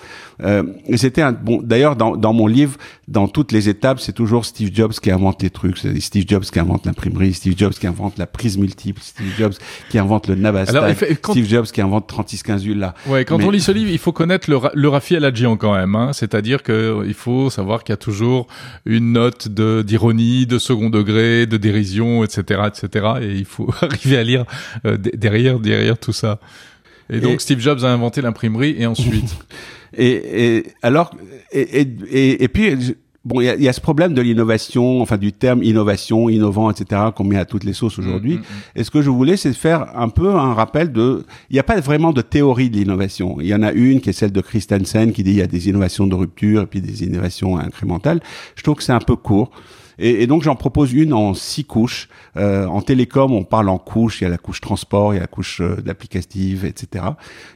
[0.43, 1.61] Euh, et c'était un bon.
[1.63, 2.77] D'ailleurs, dans, dans mon livre,
[3.07, 5.77] dans toutes les étapes, c'est toujours Steve Jobs qui invente les trucs.
[5.77, 9.53] Steve Jobs qui invente l'imprimerie, Steve Jobs qui invente la prise multiple, Steve Jobs
[9.89, 12.95] qui invente le Navastar, Steve Jobs qui invente 3615 là.
[13.05, 15.95] Ouais, quand on lit ce livre, il faut connaître le, le Rafi Aladjian quand même.
[15.95, 16.11] Hein.
[16.11, 18.47] C'est-à-dire que il faut savoir qu'il y a toujours
[18.85, 23.07] une note de d'ironie, de second degré, de dérision, etc., etc.
[23.21, 24.45] Et il faut arriver à lire
[24.85, 26.39] euh, derrière derrière tout ça.
[27.09, 29.37] Et donc Steve Jobs a inventé l'imprimerie et ensuite.
[29.97, 31.11] et, et, alors
[31.51, 32.95] et, et, et puis
[33.27, 36.71] bon, il y a, y a, ce problème de l'innovation, enfin du terme innovation, innovant,
[36.71, 37.01] etc.
[37.15, 38.35] qu'on met à toutes les sauces aujourd'hui.
[38.35, 38.79] Mm, mm, mm.
[38.79, 41.63] Et ce que je voulais, c'est faire un peu un rappel de, il n'y a
[41.63, 43.37] pas vraiment de théorie de l'innovation.
[43.39, 45.47] Il y en a une qui est celle de Christensen qui dit il y a
[45.47, 48.21] des innovations de rupture et puis des innovations incrémentales.
[48.55, 49.51] Je trouve que c'est un peu court.
[49.99, 52.09] Et, donc j'en propose une en six couches.
[52.35, 54.21] Euh, en télécom, on parle en couches.
[54.21, 57.05] Il y a la couche transport, il y a la couche euh, d'applicative, etc.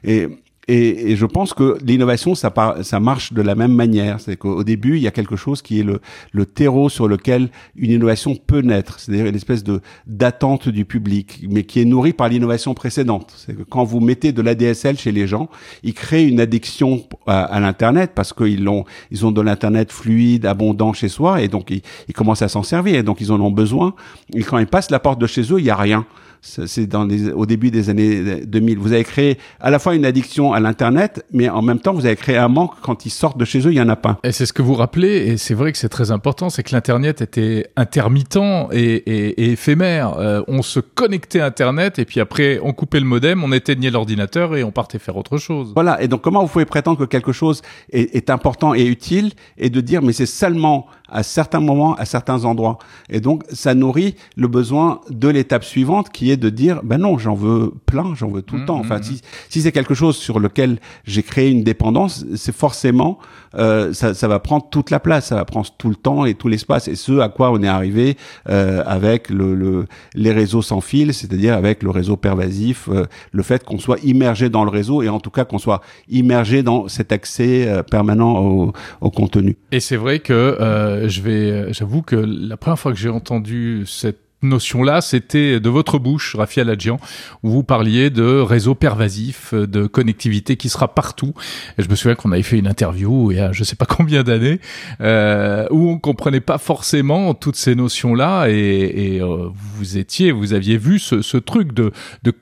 [0.04, 0.28] Et
[0.68, 2.54] et, et, je pense que l'innovation, ça,
[2.84, 4.20] ça marche de la même manière.
[4.20, 6.02] C'est qu'au début, il y a quelque chose qui est le,
[6.34, 9.00] le terreau sur lequel une innovation peut naître.
[9.00, 13.34] C'est-à-dire une espèce de d'attente du public, mais qui est nourrie par l'innovation précédente.
[13.36, 15.50] C'est que quand vous mettez de l'ADSL chez les gens,
[15.82, 20.46] ils créent une addiction à, à l'internet parce qu'ils ont ils ont de l'internet fluide,
[20.46, 22.96] abondant chez soi, et donc ils, ils commencent à s'en servir.
[22.96, 23.96] Et donc ils en ont besoin.
[24.36, 26.06] Et quand ils passent la porte de chez eux, il y a rien
[26.42, 28.80] c'est dans les, au début des années 2000.
[28.80, 32.06] Vous avez créé à la fois une addiction à l'internet, mais en même temps vous
[32.06, 34.20] avez créé un manque quand ils sortent de chez eux, il y en a pas.
[34.24, 36.74] Et c'est ce que vous rappelez, et c'est vrai que c'est très important, c'est que
[36.74, 38.40] l'internet était intermittent
[38.72, 40.18] et, et, et éphémère.
[40.18, 43.92] Euh, on se connectait à internet et puis après on coupait le modem, on éteignait
[43.92, 45.72] l'ordinateur et on partait faire autre chose.
[45.76, 46.02] Voilà.
[46.02, 47.62] Et donc comment vous pouvez prétendre que quelque chose
[47.92, 52.06] est, est important et utile et de dire mais c'est seulement à certains moments, à
[52.06, 52.80] certains endroits.
[53.10, 57.18] Et donc, ça nourrit le besoin de l'étape suivante qui est de dire, ben non,
[57.18, 58.80] j'en veux plein, j'en veux tout le mmh, temps.
[58.80, 59.20] Enfin, mmh, si, mmh.
[59.50, 63.20] si c'est quelque chose sur lequel j'ai créé une dépendance, c'est forcément,
[63.56, 66.34] euh, ça, ça, va prendre toute la place, ça va prendre tout le temps et
[66.36, 66.88] tout l'espace.
[66.88, 68.18] Et ce à quoi on est arrivé
[68.50, 69.86] euh, avec le, le,
[70.16, 74.50] les réseaux sans fil, c'est-à-dire avec le réseau pervasif, euh, le fait qu'on soit immergé
[74.50, 78.40] dans le réseau et en tout cas qu'on soit immergé dans cet accès euh, permanent
[78.40, 79.58] au, au contenu.
[79.72, 83.84] Et c'est vrai que euh, je vais, j'avoue que la première fois que j'ai entendu
[83.86, 87.00] cette notion-là, c'était de votre bouche, Rafi Aladjian,
[87.44, 91.34] où vous parliez de réseau pervasif, de connectivité qui sera partout.
[91.78, 93.86] Et je me souviens qu'on avait fait une interview il y a je sais pas
[93.86, 94.60] combien d'années,
[95.02, 100.54] euh, où on comprenait pas forcément toutes ces notions-là, et, et euh, vous étiez, vous
[100.54, 101.92] aviez vu ce, ce truc de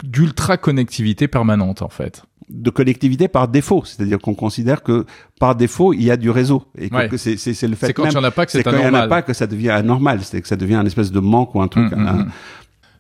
[0.04, 5.06] d'ultra connectivité permanente en fait de connectivité par défaut, c'est-à-dire qu'on considère que
[5.40, 8.06] par défaut il y a du réseau et que c'est c'est le fait c'est quand
[8.06, 9.46] il n'y en a pas que c'est quand il n'y en a pas que ça
[9.46, 11.92] devient anormal, c'est que ça devient un espèce de manque ou un truc.
[11.92, 12.32] Mmh, mmh,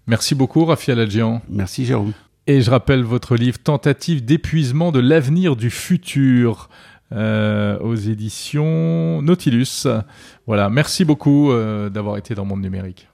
[0.07, 1.41] Merci beaucoup Raphaël Adjian.
[1.49, 2.13] Merci Jérôme.
[2.47, 6.69] Et je rappelle votre livre Tentative d'épuisement de l'avenir du futur.
[7.11, 9.87] Euh, aux éditions Nautilus.
[10.45, 13.07] Voilà, merci beaucoup euh, d'avoir été dans Monde Numérique.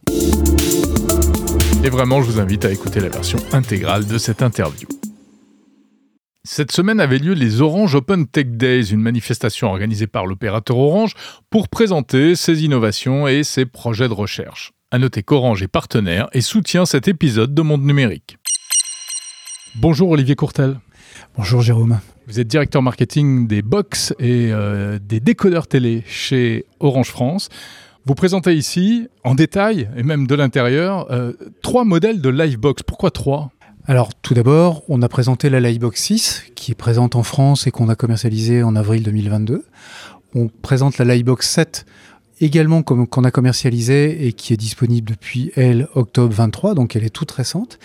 [1.81, 4.87] Et vraiment, je vous invite à écouter la version intégrale de cette interview.
[6.47, 11.15] Cette semaine avait lieu les Orange Open Tech Days, une manifestation organisée par l'opérateur Orange
[11.49, 14.71] pour présenter ses innovations et ses projets de recherche.
[14.91, 18.37] À noter qu'Orange est partenaire et soutient cet épisode de Monde Numérique.
[19.73, 20.79] Bonjour Olivier Courtel.
[21.35, 21.99] Bonjour Jérôme.
[22.27, 27.49] Vous êtes directeur marketing des box et euh, des décodeurs télé chez Orange France.
[28.05, 31.33] Vous présentez ici, en détail, et même de l'intérieur, euh,
[31.63, 32.83] trois modèles de Livebox.
[32.83, 33.49] Pourquoi trois?
[33.87, 37.71] Alors tout d'abord, on a présenté la Livebox 6 qui est présente en France et
[37.71, 39.63] qu'on a commercialisée en avril 2022.
[40.33, 41.85] On présente la Livebox 7
[42.41, 47.11] également qu'on a commercialisée et qui est disponible depuis elle octobre 23, donc elle est
[47.11, 47.77] toute récente.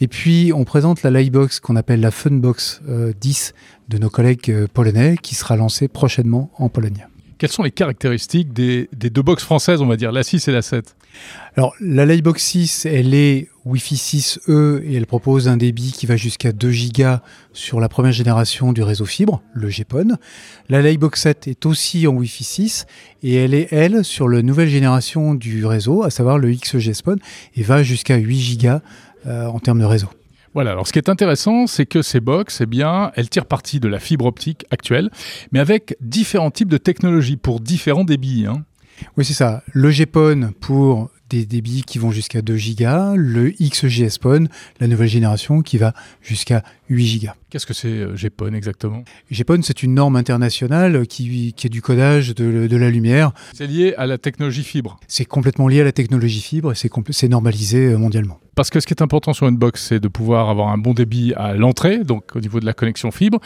[0.00, 4.50] Et puis on présente la Livebox qu'on appelle la Funbox 10 euh, de nos collègues
[4.50, 7.06] euh, polonais qui sera lancée prochainement en Pologne.
[7.38, 10.62] Quelles sont les caractéristiques des, deux box françaises, on va dire, la 6 et la
[10.62, 10.96] 7
[11.54, 16.16] Alors, la Livebox 6, elle est Wi-Fi 6E et elle propose un débit qui va
[16.16, 17.16] jusqu'à 2 Go
[17.52, 20.16] sur la première génération du réseau fibre, le GPON.
[20.68, 22.86] La Livebox 7 est aussi en Wi-Fi 6
[23.24, 27.16] et elle est, elle, sur la nouvelle génération du réseau, à savoir le XG-SPON,
[27.56, 28.68] et va jusqu'à 8 Go
[29.26, 30.08] euh, en termes de réseau.
[30.54, 33.80] Voilà, alors ce qui est intéressant, c'est que ces box, eh bien, elles tirent parti
[33.80, 35.10] de la fibre optique actuelle,
[35.50, 38.46] mais avec différents types de technologies pour différents débits.
[38.48, 38.64] Hein.
[39.16, 39.64] Oui, c'est ça.
[39.72, 44.46] Le GPON pour des débits qui vont jusqu'à 2 Go, le XGS-PON,
[44.80, 47.30] la nouvelle génération, qui va jusqu'à 8 Go.
[47.50, 49.04] Qu'est-ce que c'est euh, GPON exactement?
[49.30, 53.32] GPON, c'est une norme internationale qui, est du codage de, la lumière.
[53.54, 57.28] C'est lié à la technologie fibre C'est complètement lié à la technologie fibre et c'est
[57.28, 58.38] normalisé euh, mondialement.
[58.56, 60.94] Parce que ce qui est important sur une box, c'est de pouvoir avoir un bon
[60.94, 63.38] débit à l'entrée, donc au niveau de la connexion fibre,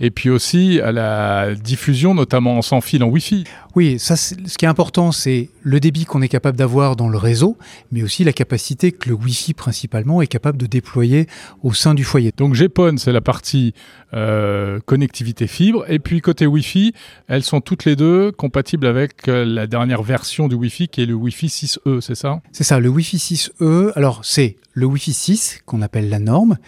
[0.00, 3.44] et puis aussi à la diffusion, notamment sans fil en Wi-Fi.
[3.76, 7.18] Oui, ça, ce qui est important, c'est le débit qu'on est capable d'avoir dans le
[7.18, 7.58] réseau,
[7.92, 11.26] mais aussi la capacité que le Wi-Fi principalement est capable de déployer
[11.62, 12.32] au sein du foyer.
[12.34, 13.74] Donc GPON, c'est la partie
[14.14, 16.94] euh, connectivité fibre, et puis côté Wi-Fi,
[17.28, 21.06] elles sont toutes les deux compatibles avec euh, la dernière version du Wi-Fi qui est
[21.06, 22.40] le Wi-Fi 6E, c'est ça?
[22.52, 23.92] C'est ça, le Wi-Fi 6E.
[23.94, 26.58] Alors c'est le Wi-Fi 6 qu'on appelle la norme.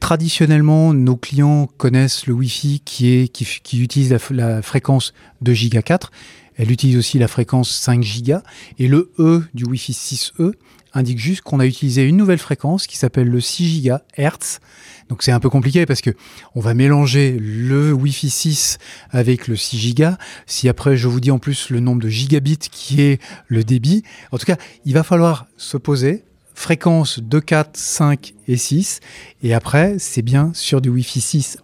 [0.00, 3.30] Traditionnellement, nos clients connaissent le Wi-Fi qui,
[3.74, 5.12] utilise la, fréquence
[5.42, 6.10] 2 Giga 4.
[6.56, 8.42] Elle utilise aussi la fréquence 5 Giga.
[8.78, 10.52] Et le E du Wi-Fi 6E
[10.94, 14.58] indique juste qu'on a utilisé une nouvelle fréquence qui s'appelle le 6 GHz.
[15.08, 16.10] Donc c'est un peu compliqué parce que
[16.54, 18.78] on va mélanger le Wi-Fi 6
[19.10, 20.04] avec le 6 Go.
[20.46, 24.02] Si après je vous dis en plus le nombre de gigabits qui est le débit,
[24.32, 26.24] en tout cas, il va falloir se poser,
[26.58, 29.00] fréquence 2, 4, 5 et 6.
[29.42, 31.58] Et après, c'est bien sur du Wi-Fi 6E.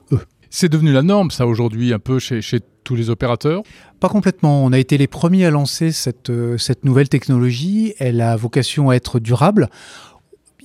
[0.51, 2.41] C'est devenu la norme, ça, aujourd'hui, un peu chez,
[2.85, 3.63] tous les opérateurs?
[3.99, 4.63] Pas complètement.
[4.63, 7.95] On a été les premiers à lancer cette, euh, cette nouvelle technologie.
[7.99, 9.69] Elle a vocation à être durable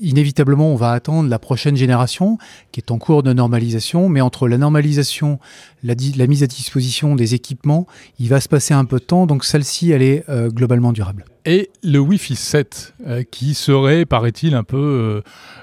[0.01, 2.37] inévitablement, on va attendre la prochaine génération
[2.71, 5.39] qui est en cours de normalisation, mais entre la normalisation,
[5.83, 5.95] la,
[6.27, 7.87] mise à disposition des équipements,
[8.19, 11.25] il va se passer un peu de temps, donc celle-ci, elle est euh, globalement durable.
[11.45, 15.21] Et le Wi-Fi 7, euh, qui serait, paraît-il, un peu euh,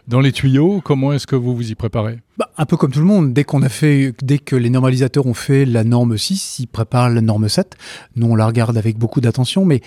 [0.08, 2.18] dans les tuyaux, comment est-ce que vous vous y préparez?
[2.38, 5.26] Bah, un peu comme tout le monde, dès qu'on a fait, dès que les normalisateurs
[5.26, 7.76] ont fait la norme 6, ils préparent la norme 7.
[8.16, 9.80] Nous, on la regarde avec beaucoup d'attention, mais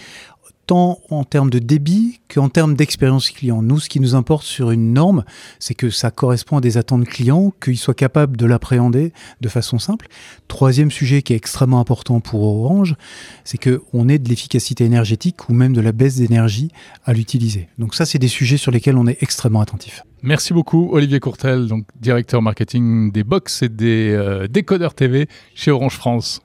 [0.70, 3.64] tant en termes de débit qu'en termes d'expérience client.
[3.64, 5.24] Nous, ce qui nous importe sur une norme,
[5.58, 9.12] c'est que ça correspond à des attentes clients, qu'ils soient capables de l'appréhender
[9.42, 10.08] de façon simple.
[10.48, 12.98] Troisième sujet qui est extrêmement important pour Orange,
[13.46, 16.70] c'est qu'on ait de l'efficacité énergétique ou même de la baisse d'énergie
[17.04, 17.68] à l'utiliser.
[17.80, 20.04] Donc ça, c'est des sujets sur lesquels on est extrêmement attentif.
[20.22, 25.72] Merci beaucoup Olivier Courtel, donc directeur marketing des box et des euh, décodeurs TV chez
[25.72, 26.44] Orange France.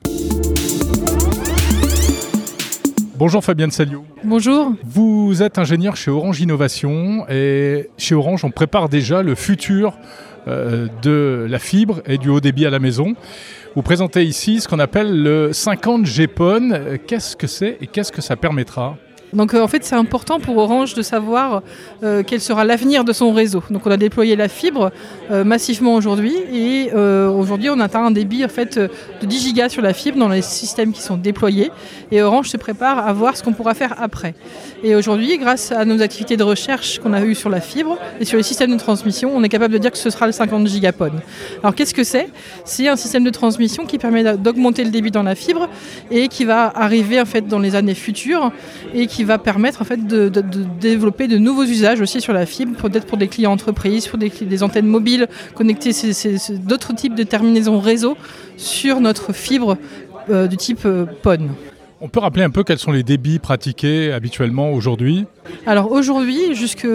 [3.17, 4.03] Bonjour Fabienne Salio.
[4.25, 4.73] Bonjour.
[4.83, 9.97] Vous êtes ingénieur chez Orange Innovation et chez Orange on prépare déjà le futur
[10.49, 13.13] euh, de la fibre et du haut débit à la maison.
[13.73, 16.97] Vous présentez ici ce qu'on appelle le 50 GPON.
[17.07, 18.97] Qu'est-ce que c'est et qu'est-ce que ça permettra?
[19.35, 21.61] Donc euh, en fait, c'est important pour Orange de savoir
[22.03, 23.63] euh, quel sera l'avenir de son réseau.
[23.69, 24.91] Donc on a déployé la fibre
[25.29, 28.89] euh, massivement aujourd'hui et aujourd'hui on atteint un débit en fait de
[29.25, 31.71] 10 gigas sur la fibre dans les systèmes qui sont déployés
[32.11, 34.33] et Orange se prépare à voir ce qu'on pourra faire après.
[34.83, 38.25] Et aujourd'hui, grâce à nos activités de recherche qu'on a eues sur la fibre et
[38.25, 40.67] sur les systèmes de transmission, on est capable de dire que ce sera le 50
[40.67, 41.11] gigapon.
[41.61, 42.29] Alors qu'est-ce que c'est?
[42.63, 45.67] C'est un système de transmission qui permet d'augmenter le débit dans la fibre
[46.11, 48.51] et qui va arriver en fait dans les années futures
[48.93, 50.29] et qui va permettre en fait de,
[50.79, 54.29] développer de nouveaux usages aussi sur la fibre, peut-être pour des clients entreprises, pour des,
[54.29, 55.91] des antennes mobiles, connecter
[56.65, 58.17] d'autres types de terminaisons réseau
[58.57, 59.77] sur notre fibre
[60.29, 61.49] euh, du type euh, PON.
[62.01, 65.25] On peut rappeler un peu quels sont les débits pratiqués habituellement aujourd'hui?
[65.65, 66.87] Alors aujourd'hui, jusque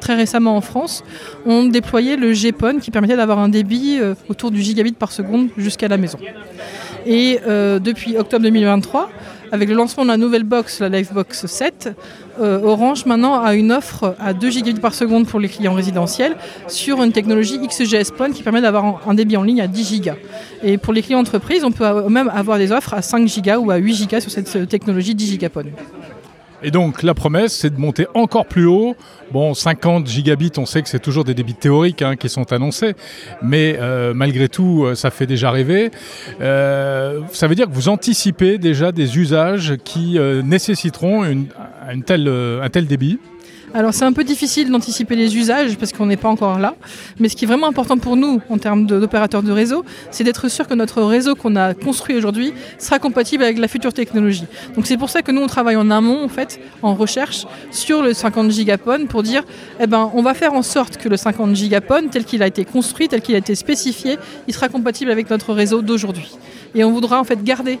[0.00, 1.04] très récemment en France,
[1.46, 5.48] on déployait le GPON qui permettait d'avoir un débit euh, autour du gigabit par seconde
[5.56, 6.18] jusqu'à la maison.
[7.06, 9.10] Et depuis octobre 2023,
[9.54, 11.96] avec le lancement de la nouvelle box, la Livebox 7,
[12.40, 16.36] euh, Orange maintenant a une offre à 2 gigabits par seconde pour les clients résidentiels
[16.66, 20.16] sur une technologie XGS PON qui permet d'avoir un débit en ligne à 10 gigas.
[20.64, 23.70] Et pour les clients entreprises, on peut même avoir des offres à 5 gigas ou
[23.70, 25.66] à 8 gigas sur cette technologie 10 gigapon.
[26.64, 28.96] Et donc la promesse, c'est de monter encore plus haut.
[29.32, 32.94] Bon, 50 gigabits, on sait que c'est toujours des débits théoriques hein, qui sont annoncés,
[33.42, 35.90] mais euh, malgré tout, euh, ça fait déjà rêver.
[36.40, 43.18] Euh, ça veut dire que vous anticipez déjà des usages qui nécessiteront un tel débit
[43.74, 46.76] alors c'est un peu difficile d'anticiper les usages parce qu'on n'est pas encore là,
[47.18, 50.48] mais ce qui est vraiment important pour nous en termes d'opérateurs de, réseau, c'est d'être
[50.48, 54.46] sûr que notre réseau qu'on a construit aujourd'hui sera compatible avec la future technologie.
[54.76, 58.00] Donc c'est pour ça que nous on travaille en amont en fait, en recherche sur
[58.00, 59.42] le 50 gigapon pour dire,
[59.80, 62.64] eh ben on va faire en sorte que le 50 gigapon tel qu'il a été
[62.64, 66.30] construit, tel qu'il a été spécifié, il sera compatible avec notre réseau d'aujourd'hui.
[66.76, 67.80] Et on voudra en fait garder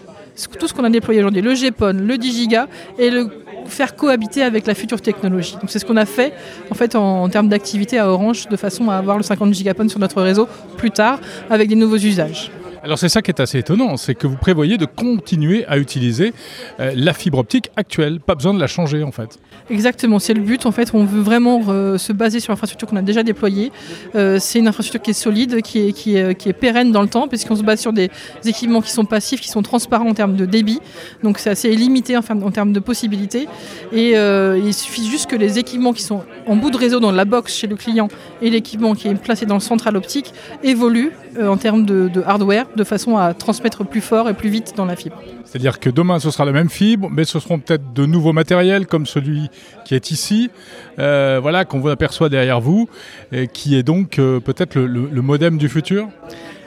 [0.58, 2.66] tout ce qu'on a déployé aujourd'hui, le GPON, le 10 giga
[2.98, 5.56] et le faire cohabiter avec la future technologie.
[5.60, 6.32] Donc c'est ce qu'on a fait
[6.70, 9.98] en fait en, termes d'activité à Orange de façon à avoir le 50 gigapon sur
[9.98, 12.50] notre réseau plus tard avec des nouveaux usages.
[12.84, 16.34] Alors c'est ça qui est assez étonnant, c'est que vous prévoyez de continuer à utiliser
[16.80, 19.38] euh, la fibre optique actuelle, pas besoin de la changer en fait.
[19.70, 22.96] Exactement, c'est le but en fait, on veut vraiment euh, se baser sur l'infrastructure qu'on
[22.96, 23.72] a déjà déployée.
[24.14, 27.00] Euh, c'est une infrastructure qui est solide, qui est, qui est, qui est pérenne dans
[27.00, 28.10] le temps, puisqu'on se base sur des
[28.44, 30.80] équipements qui sont passifs, qui sont transparents en termes de débit,
[31.22, 33.48] donc c'est assez limité en, termes de possibilités.
[33.92, 37.24] Et il suffit juste que les équipements qui sont en bout de réseau dans la
[37.24, 38.08] box chez le client
[38.42, 42.84] et l'équipement qui est placé dans le central optique évoluent en termes de hardware de
[42.84, 45.22] façon à transmettre plus fort et plus vite dans la fibre.
[45.44, 48.86] C'est-à-dire que demain, ce sera la même fibre, mais ce seront peut-être de nouveaux matériels
[48.86, 49.48] comme celui
[49.84, 50.50] qui est ici,
[50.98, 52.88] euh, voilà, qu'on vous aperçoit derrière vous,
[53.32, 56.08] et qui est donc euh, peut-être le modem du futur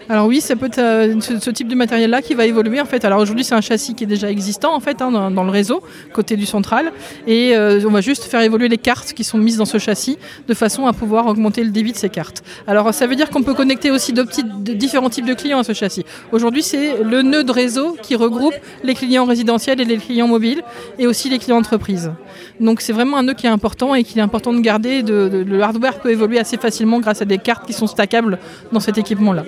[0.10, 3.04] alors oui, ça peut être euh, ce, type de matériel-là qui va évoluer en fait.
[3.04, 5.84] Alors aujourd'hui, c'est un châssis qui est déjà existant en fait hein, dans, le réseau
[6.14, 6.94] côté du central,
[7.26, 10.18] et euh, on va juste faire évoluer les cartes qui sont mises dans ce châssis
[10.48, 12.42] de façon à pouvoir augmenter le débit de ces cartes.
[12.68, 14.26] Alors ça veut dire qu'on peut connecter aussi de,
[14.74, 16.06] différents types de clients à ce châssis.
[16.32, 20.64] Aujourd'hui, c'est le nœud de réseau qui regroupe les clients résidentiels et les clients mobiles,
[21.00, 22.12] et aussi les clients entreprises.
[22.62, 25.02] Donc c'est vraiment un nœud qui est important et qu'il est important de garder.
[25.02, 28.40] le hardware peut évoluer assez facilement grâce à des cartes qui sont stackables
[28.72, 29.44] dans cet équipement-là.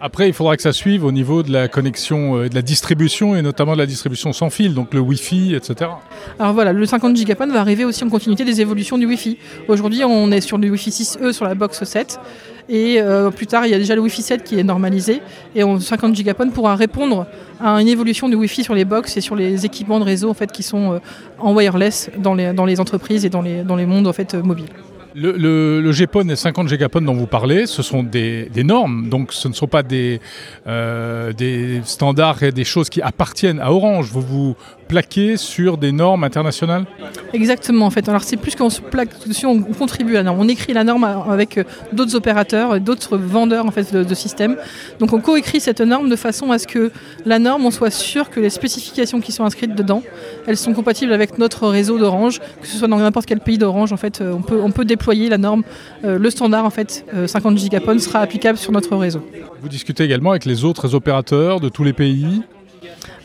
[0.00, 2.62] Après, il faudra que ça suive au niveau de la connexion, et euh, de la
[2.62, 5.90] distribution et notamment de la distribution sans fil, donc le Wi-Fi, etc.
[6.38, 9.38] Alors voilà, le 50 gigapon va arriver aussi en continuité des évolutions du Wi-Fi.
[9.66, 12.20] Aujourd'hui, on est sur le Wi-Fi 6E sur la box 7.
[12.68, 15.20] Et euh, plus tard, il y a déjà le Wi-Fi 7 qui est normalisé.
[15.56, 17.26] Et 50 gigapon pourra répondre
[17.60, 20.34] à une évolution du Wi-Fi sur les box et sur les équipements de réseau en
[20.34, 20.98] fait, qui sont euh,
[21.38, 24.68] en wireless dans les, entreprises et dans les, dans mondes en fait, mobiles.
[25.14, 25.32] Le,
[25.80, 29.52] le, GPON et 50 gigapon dont vous parlez, ce sont des, normes, donc ce ne
[29.52, 30.20] sont pas des,
[30.66, 34.10] euh, des standards et des choses qui appartiennent à Orange.
[34.12, 34.56] Vous vous
[34.88, 36.86] plaqué sur des normes internationales
[37.32, 38.08] Exactement, en fait.
[38.08, 40.40] Alors c'est plus qu'on se plaque dessus, on contribue à la norme.
[40.40, 44.56] On écrit la norme avec euh, d'autres opérateurs, d'autres vendeurs en fait de, systèmes.
[44.98, 46.90] Donc on coécrit cette norme de façon à ce que
[47.26, 50.02] la norme, on soit sûr que les spécifications qui sont inscrites dedans,
[50.46, 53.92] elles sont compatibles avec notre réseau d'Orange, que ce soit dans n'importe quel pays d'Orange.
[53.92, 55.62] En fait, euh, on peut, on peut déployer la norme.
[56.04, 59.20] Euh, le standard, en fait, 50 gigapon sera applicable sur notre réseau.
[59.60, 62.42] Vous discutez également avec les autres opérateurs de tous les pays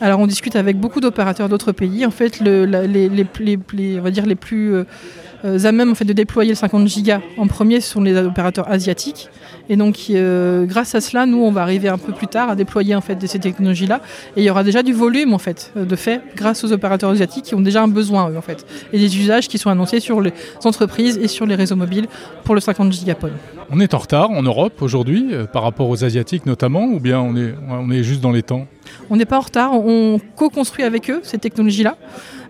[0.04, 2.06] alors on discute avec beaucoup d'opérateurs d'autres pays.
[2.06, 4.84] En fait, le, les, les, on va dire les plus euh,
[5.46, 8.70] euh, à même en fait, de déployer le 50 gigas en premier sont les opérateurs
[8.70, 9.30] asiatiques.
[9.70, 12.56] Et donc, euh, grâce à cela, nous, on va arriver un peu plus tard à
[12.56, 14.02] déployer en fait de ces technologies-là.
[14.36, 17.46] Et il y aura déjà du volume en fait de fait grâce aux opérateurs asiatiques
[17.46, 20.20] qui ont déjà un besoin eux en fait et des usages qui sont annoncés sur
[20.20, 20.34] les
[20.66, 22.08] entreprises et sur les réseaux mobiles
[22.44, 23.30] pour le 50 gigapon.
[23.72, 27.38] On est en retard en Europe aujourd'hui par rapport aux asiatiques notamment, ou bien on
[27.38, 28.68] est on est juste dans les temps?
[29.10, 29.93] On n'est pas en retard, on
[30.36, 31.98] co-construit avec eux ces technologies-là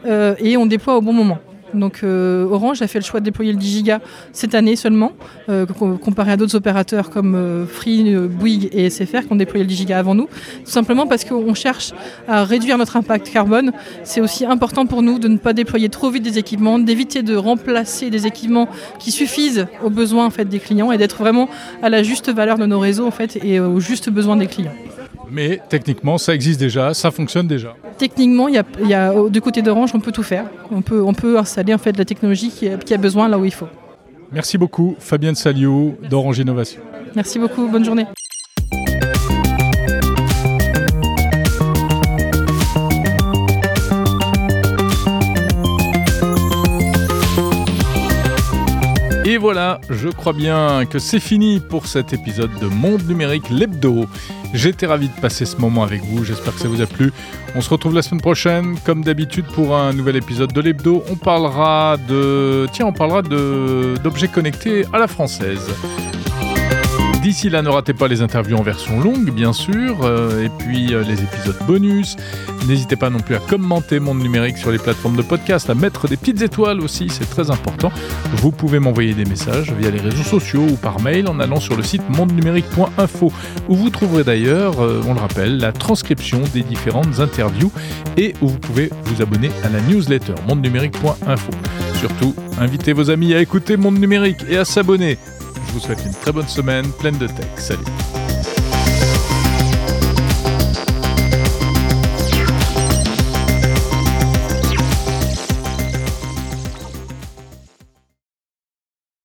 [0.05, 1.39] euh, et on déploie au bon moment.
[1.73, 3.99] Donc euh, Orange a fait le choix de déployer le 10 Giga
[4.31, 5.13] cette année seulement,
[5.49, 9.77] euh, comparé à d'autres opérateurs comme Free, Bouygues et SFR qui ont déployé le 10
[9.77, 10.27] Giga avant nous.
[10.63, 11.91] Tout simplement parce qu'on cherche
[12.27, 13.71] à réduire notre impact carbone.
[14.03, 17.35] C'est aussi important pour nous de ne pas déployer trop vite des équipements, d'éviter de
[17.35, 18.67] remplacer des équipements
[18.99, 21.49] qui suffisent aux besoins en fait, des clients et d'être vraiment
[21.81, 24.75] à la juste valeur de nos réseaux en fait, et aux justes besoins des clients.
[25.30, 27.76] Mais techniquement, ça existe déjà, ça fonctionne déjà.
[27.97, 28.55] Techniquement, il
[28.88, 30.45] y a, du côté d'Orange, on peut tout faire.
[30.71, 33.38] On peut, on peut installer en fait la technologie qui a, qui a besoin là
[33.38, 33.67] où il faut.
[34.32, 36.82] Merci beaucoup, Fabienne Saliou d'Orange Innovation.
[37.15, 38.05] Merci beaucoup, bonne journée.
[49.43, 54.05] Voilà, je crois bien que c'est fini pour cet épisode de Monde Numérique l'Hebdo.
[54.53, 57.11] J'étais ravi de passer ce moment avec vous, j'espère que ça vous a plu.
[57.53, 61.03] On se retrouve la semaine prochaine, comme d'habitude, pour un nouvel épisode de l'Hebdo.
[61.11, 62.67] On parlera de...
[62.71, 65.67] Tiens, on parlera d'objets connectés à la française.
[67.34, 70.93] D'ici là, ne ratez pas les interviews en version longue, bien sûr, euh, et puis
[70.93, 72.15] euh, les épisodes bonus.
[72.67, 76.07] N'hésitez pas non plus à commenter Monde Numérique sur les plateformes de podcast, à mettre
[76.07, 77.91] des petites étoiles aussi, c'est très important.
[78.36, 81.75] Vous pouvez m'envoyer des messages via les réseaux sociaux ou par mail en allant sur
[81.75, 83.34] le site mondenumérique.info,
[83.67, 87.71] où vous trouverez d'ailleurs, euh, on le rappelle, la transcription des différentes interviews
[88.15, 91.51] et où vous pouvez vous abonner à la newsletter mondenumérique.info.
[91.95, 95.17] Surtout, invitez vos amis à écouter Monde Numérique et à s'abonner.
[95.68, 97.47] Je vous souhaite une très bonne semaine pleine de tech.
[97.57, 97.84] Salut